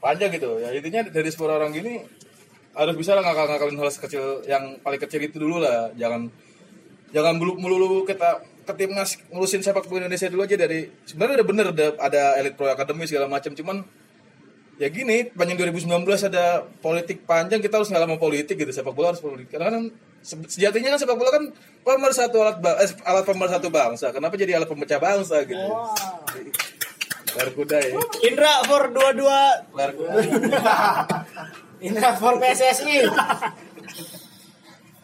panjang 0.00 0.32
gitu. 0.34 0.58
Ya 0.58 0.72
intinya 0.72 1.06
dari 1.06 1.28
10 1.28 1.38
orang 1.46 1.70
gini 1.70 2.02
harus 2.74 2.94
bisa 2.96 3.12
lah 3.12 3.22
ngakal-ngakalin 3.22 3.76
hal 3.76 3.90
kecil 3.92 4.42
yang 4.48 4.80
paling 4.80 5.00
kecil 5.00 5.20
itu 5.20 5.36
dulu 5.36 5.60
lah. 5.62 5.92
Jangan 5.94 6.32
jangan 7.10 7.34
melulu, 7.36 8.06
kita 8.08 8.40
ke 8.64 8.72
timnas 8.76 9.18
ngurusin 9.34 9.60
sepak 9.66 9.90
bola 9.90 10.06
Indonesia 10.06 10.30
dulu 10.30 10.46
aja 10.46 10.54
dari 10.54 10.86
sebenarnya 11.02 11.42
udah 11.42 11.48
bener 11.48 11.66
udah 11.74 11.88
ada 11.98 12.38
elit 12.38 12.54
pro 12.54 12.70
academy 12.70 13.02
segala 13.02 13.26
macam 13.26 13.50
cuman 13.50 13.82
ya 14.78 14.86
gini 14.86 15.26
panjang 15.34 15.58
2019 15.58 15.90
ada 16.30 16.62
politik 16.78 17.26
panjang 17.26 17.58
kita 17.58 17.82
harus 17.82 17.90
ngalah 17.90 18.08
sama 18.08 18.16
politik 18.16 18.56
gitu. 18.56 18.70
Sepak 18.70 18.94
bola 18.94 19.12
harus 19.12 19.20
politik. 19.20 19.52
Karena 19.52 19.74
kan 19.74 19.84
se- 20.22 20.48
sejatinya 20.56 20.94
kan 20.94 20.98
sepak 21.02 21.18
bola 21.18 21.30
kan 21.34 21.44
pemersatu 21.82 22.38
alat 22.40 22.56
eh, 22.80 22.90
alat 23.04 23.24
pemersatu 23.26 23.68
bangsa. 23.68 24.14
Kenapa 24.14 24.38
jadi 24.38 24.56
alat 24.56 24.70
pemecah 24.70 25.02
bangsa 25.02 25.42
gitu 25.44 25.66
Lar 27.36 27.48
kuda 27.54 27.78
ya 27.78 27.92
Indra 28.26 28.52
for 28.66 28.82
dua-dua 28.90 29.40
Lar 29.76 29.90
kuda 29.94 30.14
Indra 31.86 32.10
for 32.18 32.40
PSSI 32.40 32.96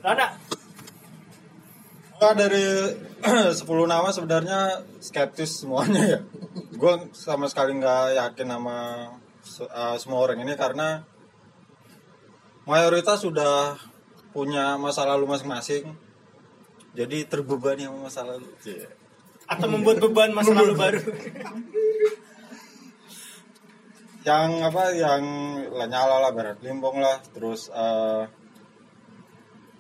Rana 0.03 0.27
Gua 2.17 2.33
dari 2.33 2.65
10 3.61 3.61
nama 3.85 4.09
sebenarnya 4.09 4.81
skeptis 5.05 5.61
semuanya 5.61 6.03
ya. 6.17 6.21
Gue 6.73 7.13
sama 7.13 7.45
sekali 7.45 7.77
nggak 7.77 8.17
yakin 8.17 8.57
sama 8.57 8.77
uh, 9.69 9.97
semua 10.01 10.25
orang 10.25 10.41
ini 10.41 10.57
karena 10.57 11.05
mayoritas 12.65 13.21
sudah 13.21 13.77
punya 14.33 14.81
masa 14.81 15.05
lalu 15.05 15.29
masing-masing. 15.29 15.93
Jadi 16.97 17.29
terbebani 17.29 17.85
sama 17.85 18.09
masa 18.09 18.25
lalu. 18.25 18.49
atau 19.47 19.71
membuat 19.71 20.03
beban 20.03 20.33
masa 20.35 20.57
lalu 20.57 20.75
baru. 20.75 21.01
Yang 24.27 24.49
apa 24.67 24.83
yang 24.91 25.23
Lanyala 25.71 26.19
lah, 26.19 26.33
Berat 26.35 26.59
Limbong 26.59 26.99
lah, 26.99 27.23
terus 27.31 27.71
uh, 27.71 28.27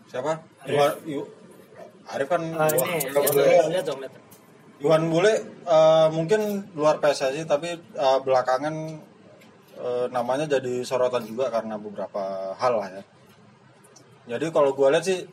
siapa? 0.07 0.39
Iwan, 0.71 0.95
Arif 2.07 2.29
kan 2.31 2.43
wah, 2.55 2.71
ini 2.71 3.11
nggak 3.11 3.23
lihat, 3.27 3.35
boleh. 3.35 3.47
lihat, 3.51 3.67
lihat 3.75 3.85
dong 3.91 4.01
lihat. 4.03 4.15
Iwan 4.77 5.09
Bule 5.09 5.33
eh, 5.65 6.09
mungkin 6.13 6.71
luar 6.77 7.01
PSSI 7.01 7.49
tapi 7.49 7.75
eh, 7.81 8.19
belakangan 8.23 8.75
eh, 9.81 10.07
namanya 10.13 10.47
jadi 10.47 10.85
sorotan 10.85 11.25
juga 11.25 11.49
karena 11.49 11.81
beberapa 11.81 12.55
hal 12.55 12.73
lah 12.77 12.89
ya. 12.93 13.03
Jadi 14.37 14.47
kalau 14.53 14.77
gue 14.77 14.87
lihat 14.93 15.05
sih 15.07 15.25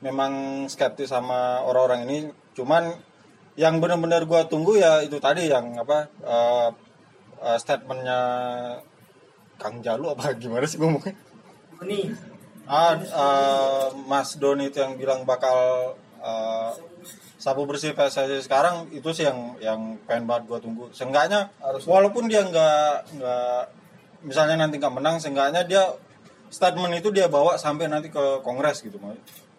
memang 0.00 0.64
skeptis 0.70 1.10
sama 1.10 1.64
orang-orang 1.66 2.00
ini. 2.08 2.18
Cuman 2.54 2.94
yang 3.58 3.82
benar-benar 3.82 4.24
gue 4.24 4.40
tunggu 4.46 4.78
ya 4.78 5.02
itu 5.02 5.18
tadi 5.18 5.50
yang 5.50 5.74
apa 5.76 6.08
eh, 6.22 6.68
eh, 7.44 7.58
statementnya 7.60 8.20
Kang 9.60 9.78
Jalu 9.84 10.10
apa 10.12 10.34
gimana 10.34 10.64
sih 10.66 10.80
ngomongnya? 10.80 11.14
Ini 11.84 12.00
Ah, 12.64 12.96
eh, 12.96 13.86
Mas 14.08 14.40
Doni 14.40 14.72
itu 14.72 14.80
yang 14.80 14.96
bilang 14.96 15.28
bakal 15.28 15.92
eh, 16.24 16.70
sapu 17.36 17.68
bersih 17.68 17.92
PSSI 17.92 18.40
sekarang 18.40 18.88
itu 18.88 19.04
sih 19.12 19.28
yang 19.28 19.52
yang 19.60 19.80
pengen 20.08 20.24
banget 20.24 20.48
gue 20.48 20.58
tunggu. 20.64 20.84
Seenggaknya 20.96 21.52
walaupun 21.84 22.24
dia 22.24 22.40
nggak 22.40 23.20
nggak 23.20 23.60
misalnya 24.24 24.64
nanti 24.64 24.80
nggak 24.80 24.94
menang, 24.96 25.20
seenggaknya 25.20 25.68
dia 25.68 25.84
statement 26.48 26.96
itu 26.96 27.12
dia 27.12 27.28
bawa 27.28 27.60
sampai 27.60 27.84
nanti 27.92 28.08
ke 28.08 28.40
Kongres 28.40 28.80
gitu. 28.80 28.96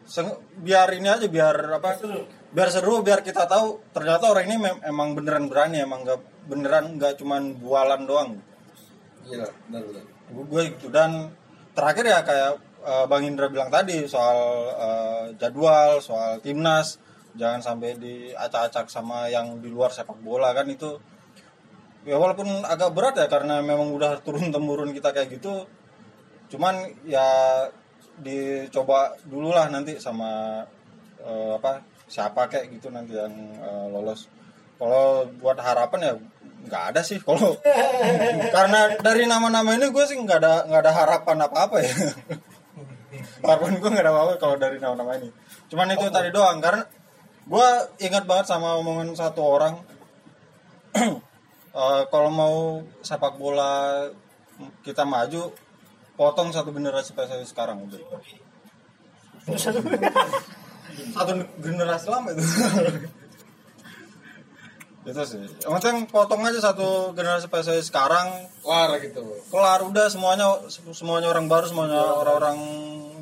Seng- 0.10 0.42
biar 0.66 0.90
ini 0.98 1.06
aja 1.06 1.30
biar 1.30 1.78
apa 1.78 2.02
biar 2.56 2.70
seru 2.72 3.04
biar 3.04 3.20
kita 3.20 3.44
tahu 3.52 3.84
ternyata 3.92 4.32
orang 4.32 4.48
ini 4.48 4.56
emang 4.88 5.12
beneran 5.12 5.52
berani 5.52 5.84
emang 5.84 6.08
nggak 6.08 6.20
beneran 6.48 6.96
nggak 6.96 7.20
cuman 7.20 7.60
bualan 7.60 8.08
doang 8.08 8.32
Iya, 9.26 9.50
benar 9.68 9.82
benar. 9.90 10.04
gue 10.30 10.62
gitu 10.78 10.88
dan 10.94 11.34
terakhir 11.74 12.06
ya 12.06 12.20
kayak 12.22 12.52
eh, 12.86 13.06
bang 13.10 13.24
Indra 13.26 13.50
bilang 13.52 13.74
tadi 13.74 14.06
soal 14.06 14.40
eh, 14.72 15.24
jadwal 15.36 15.98
soal 16.00 16.40
timnas 16.40 17.02
jangan 17.36 17.60
sampai 17.60 18.00
diacak-acak 18.00 18.88
sama 18.88 19.28
yang 19.28 19.60
di 19.60 19.68
luar 19.68 19.92
sepak 19.92 20.16
bola 20.24 20.56
kan 20.56 20.70
itu 20.72 20.96
ya 22.08 22.16
walaupun 22.16 22.64
agak 22.64 22.94
berat 22.96 23.18
ya 23.20 23.28
karena 23.28 23.60
memang 23.60 23.92
udah 23.92 24.22
turun 24.24 24.54
temurun 24.54 24.94
kita 24.94 25.10
kayak 25.12 25.36
gitu 25.36 25.66
cuman 26.54 26.86
ya 27.04 27.26
dicoba 28.22 29.12
dulu 29.28 29.52
lah 29.52 29.68
nanti 29.68 29.98
sama 30.00 30.62
eh, 31.20 31.52
apa 31.58 31.82
siapa 32.06 32.48
kayak 32.50 32.70
gitu 32.78 32.94
nanti 32.94 33.18
yang 33.18 33.34
eh, 33.60 33.86
lolos. 33.90 34.30
Kalau 34.76 35.26
buat 35.40 35.58
harapan 35.58 36.00
ya 36.02 36.14
nggak 36.66 36.84
ada 36.94 37.02
sih. 37.02 37.22
Kalau 37.22 37.56
karena 38.56 38.80
dari 39.00 39.24
nama-nama 39.30 39.76
ini 39.78 39.90
gue 39.90 40.06
sih 40.06 40.18
nggak 40.18 40.40
ada 40.42 40.54
nggak 40.70 40.82
ada 40.86 40.94
harapan 40.94 41.38
apa-apa 41.46 41.78
ya. 41.82 41.96
Harapan 43.46 43.72
gue 43.80 43.90
nggak 43.90 44.06
ada 44.06 44.14
apa-apa 44.14 44.34
kalau 44.42 44.56
dari 44.58 44.78
nama-nama 44.78 45.18
ini. 45.18 45.30
Cuman 45.72 45.94
itu 45.94 46.06
tadi 46.10 46.30
doang 46.30 46.60
karena 46.62 46.84
gue 47.46 47.68
ingat 48.02 48.24
banget 48.26 48.46
sama 48.50 48.78
omongan 48.82 49.14
satu 49.14 49.42
orang. 49.44 49.76
Eh, 51.76 52.04
kalau 52.08 52.32
mau 52.32 52.80
sepak 53.04 53.36
bola 53.36 54.08
kita 54.80 55.04
maju 55.04 55.52
potong 56.16 56.48
satu 56.56 56.72
generasi 56.72 57.12
PSSI 57.12 57.44
sekarang 57.44 57.84
udah. 57.84 58.00
Satu 59.60 59.84
generasi 61.62 62.08
lama 62.08 62.28
itu 62.32 62.44
itu 65.06 65.22
sih 65.22 65.38
yang 65.62 65.78
penting 65.78 66.10
potong 66.10 66.42
aja 66.42 66.74
satu 66.74 67.14
generasi 67.14 67.46
PSSI 67.46 67.86
sekarang 67.86 68.50
Kelar 68.66 68.98
gitu. 69.06 69.22
kelar 69.54 69.86
udah 69.86 70.10
semuanya 70.10 70.66
semuanya 70.70 71.30
orang 71.30 71.46
baru 71.46 71.70
semuanya 71.70 72.02
orang-orang 72.02 72.58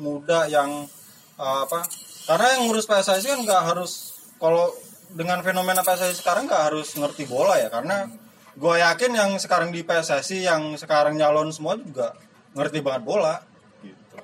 muda 0.00 0.48
yang 0.48 0.88
uh, 1.36 1.58
apa 1.68 1.84
karena 2.24 2.46
yang 2.56 2.72
ngurus 2.72 2.88
PSSI 2.88 3.36
kan 3.36 3.40
nggak 3.44 3.62
harus 3.68 4.16
kalau 4.40 4.72
dengan 5.12 5.44
fenomena 5.44 5.84
PSSI 5.84 6.24
sekarang 6.24 6.48
nggak 6.48 6.72
harus 6.72 6.88
ngerti 6.96 7.28
bola 7.28 7.60
ya 7.60 7.68
karena 7.68 8.08
gue 8.56 8.74
yakin 8.80 9.12
yang 9.12 9.30
sekarang 9.36 9.68
di 9.68 9.84
PSSI 9.84 10.48
yang 10.48 10.80
sekarang 10.80 11.20
nyalon 11.20 11.52
semua 11.52 11.76
juga 11.76 12.16
ngerti 12.56 12.80
banget 12.80 13.02
bola 13.04 13.44
gitu. 13.84 14.16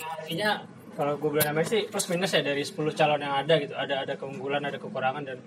artinya 0.00 0.66
kalau 1.00 1.16
gue 1.16 1.30
bilang 1.32 1.56
namanya 1.56 1.72
sih 1.72 1.88
plus 1.88 2.12
minus 2.12 2.36
ya 2.36 2.44
dari 2.44 2.60
10 2.60 2.76
calon 2.92 3.24
yang 3.24 3.32
ada 3.40 3.56
gitu. 3.56 3.72
Ada 3.72 4.04
ada 4.04 4.14
keunggulan 4.20 4.60
ada 4.68 4.76
kekurangan 4.76 5.22
dan 5.24 5.40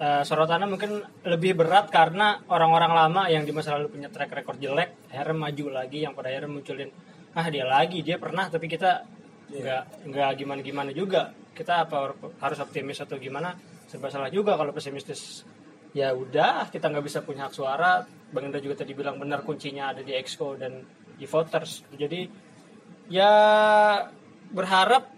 eh, 0.00 0.22
sorotannya 0.24 0.64
mungkin 0.64 1.04
lebih 1.28 1.60
berat 1.60 1.92
karena 1.92 2.40
orang-orang 2.48 2.92
lama 2.96 3.22
yang 3.28 3.44
di 3.44 3.52
masa 3.52 3.76
lalu 3.76 3.92
punya 3.92 4.08
track 4.08 4.32
record 4.32 4.56
jelek 4.56 5.12
akhirnya 5.12 5.36
maju 5.36 5.64
lagi 5.84 6.08
yang 6.08 6.16
pada 6.16 6.32
akhirnya 6.32 6.48
munculin 6.48 6.88
ah 7.36 7.46
dia 7.52 7.68
lagi 7.68 8.00
dia 8.00 8.16
pernah 8.16 8.48
tapi 8.48 8.64
kita 8.64 9.04
nggak 9.52 10.08
nggak 10.08 10.30
gimana 10.40 10.60
gimana 10.64 10.90
juga. 10.96 11.36
Kita 11.52 11.84
apa 11.84 12.16
harus 12.40 12.58
optimis 12.64 13.04
atau 13.04 13.20
gimana? 13.20 13.52
Serba 13.84 14.08
salah 14.08 14.32
juga 14.32 14.56
kalau 14.56 14.72
pesimistis. 14.72 15.44
Ya 15.92 16.16
udah 16.16 16.72
kita 16.72 16.88
nggak 16.88 17.04
bisa 17.04 17.20
punya 17.20 17.44
hak 17.44 17.52
suara. 17.52 18.08
Bang 18.32 18.48
Indra 18.48 18.60
juga 18.64 18.80
tadi 18.80 18.96
bilang 18.96 19.20
benar 19.20 19.44
kuncinya 19.44 19.92
ada 19.92 20.00
di 20.00 20.16
exco 20.16 20.56
dan 20.56 20.80
di 21.16 21.28
voters. 21.28 21.84
Jadi 21.92 22.48
ya 23.08 23.32
berharap 24.52 25.08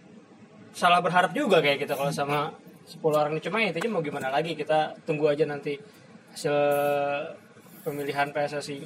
salah 0.70 1.02
berharap 1.02 1.34
juga 1.34 1.58
kayak 1.58 1.82
kita 1.82 1.98
kalau 1.98 2.14
sama 2.14 2.54
10 2.86 2.98
orang 3.10 3.32
ini. 3.38 3.42
Cuma 3.42 3.62
intinya 3.62 3.98
mau 3.98 4.02
gimana 4.02 4.30
lagi? 4.30 4.54
Kita 4.58 4.98
tunggu 5.06 5.30
aja 5.30 5.46
nanti 5.46 5.78
hasil 6.30 6.54
pemilihan 7.82 8.30
PSSI 8.30 8.78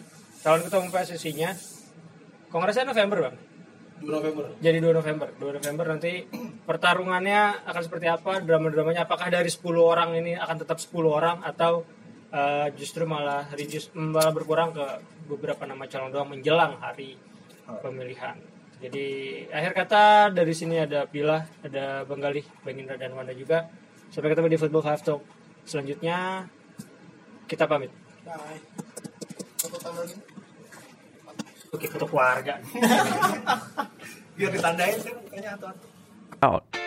calon 0.44 0.60
ketua 0.64 0.80
umum 0.80 0.92
PSSI 0.92 1.30
nya 1.36 1.50
kongresnya 2.52 2.88
November 2.88 3.28
bang? 3.28 3.36
2 4.04 4.10
November. 4.10 4.44
jadi 4.60 4.78
2 4.84 4.92
November. 4.92 5.28
2 5.40 5.58
November 5.60 5.86
nanti 5.96 6.12
pertarungannya 6.68 7.64
akan 7.64 7.82
seperti 7.84 8.06
apa? 8.10 8.42
Drama-dramanya 8.44 9.08
apakah 9.08 9.32
dari 9.32 9.48
10 9.48 9.64
orang 9.80 10.12
ini 10.18 10.36
akan 10.36 10.56
tetap 10.60 10.76
10 10.76 10.92
orang? 11.08 11.40
Atau 11.40 11.88
eh, 12.28 12.68
justru 12.76 13.08
malah 13.08 13.48
reduce 13.56 13.92
malah 13.96 14.34
berkurang 14.34 14.76
ke 14.76 14.84
beberapa 15.24 15.64
nama 15.64 15.88
calon 15.88 16.12
doang 16.12 16.28
menjelang 16.28 16.76
hari 16.84 17.16
pemilihan 17.80 18.36
jadi 18.82 19.06
akhir 19.50 19.72
kata 19.74 20.02
dari 20.34 20.54
sini 20.54 20.80
ada 20.82 21.06
Bila 21.06 21.42
ada 21.62 22.02
Bang 22.06 22.20
Galih 22.20 22.44
Bang 22.66 22.78
Indra 22.78 22.98
dan 22.98 23.14
Wanda 23.14 23.34
juga. 23.34 23.70
Sampai 24.10 24.30
ketemu 24.30 24.54
di 24.54 24.58
Football 24.58 24.84
Five 24.86 25.02
Talk 25.02 25.22
selanjutnya. 25.66 26.48
Kita 27.46 27.66
pamit. 27.66 27.90
Bye. 28.24 28.60
oke 31.74 31.86
foto 31.90 32.06
keluarga. 32.06 32.62
Biar 34.38 34.50
ditandain 34.50 34.98
kan 35.02 35.14
mukanya 35.18 35.50
atau 35.58 35.68
out. 36.44 36.83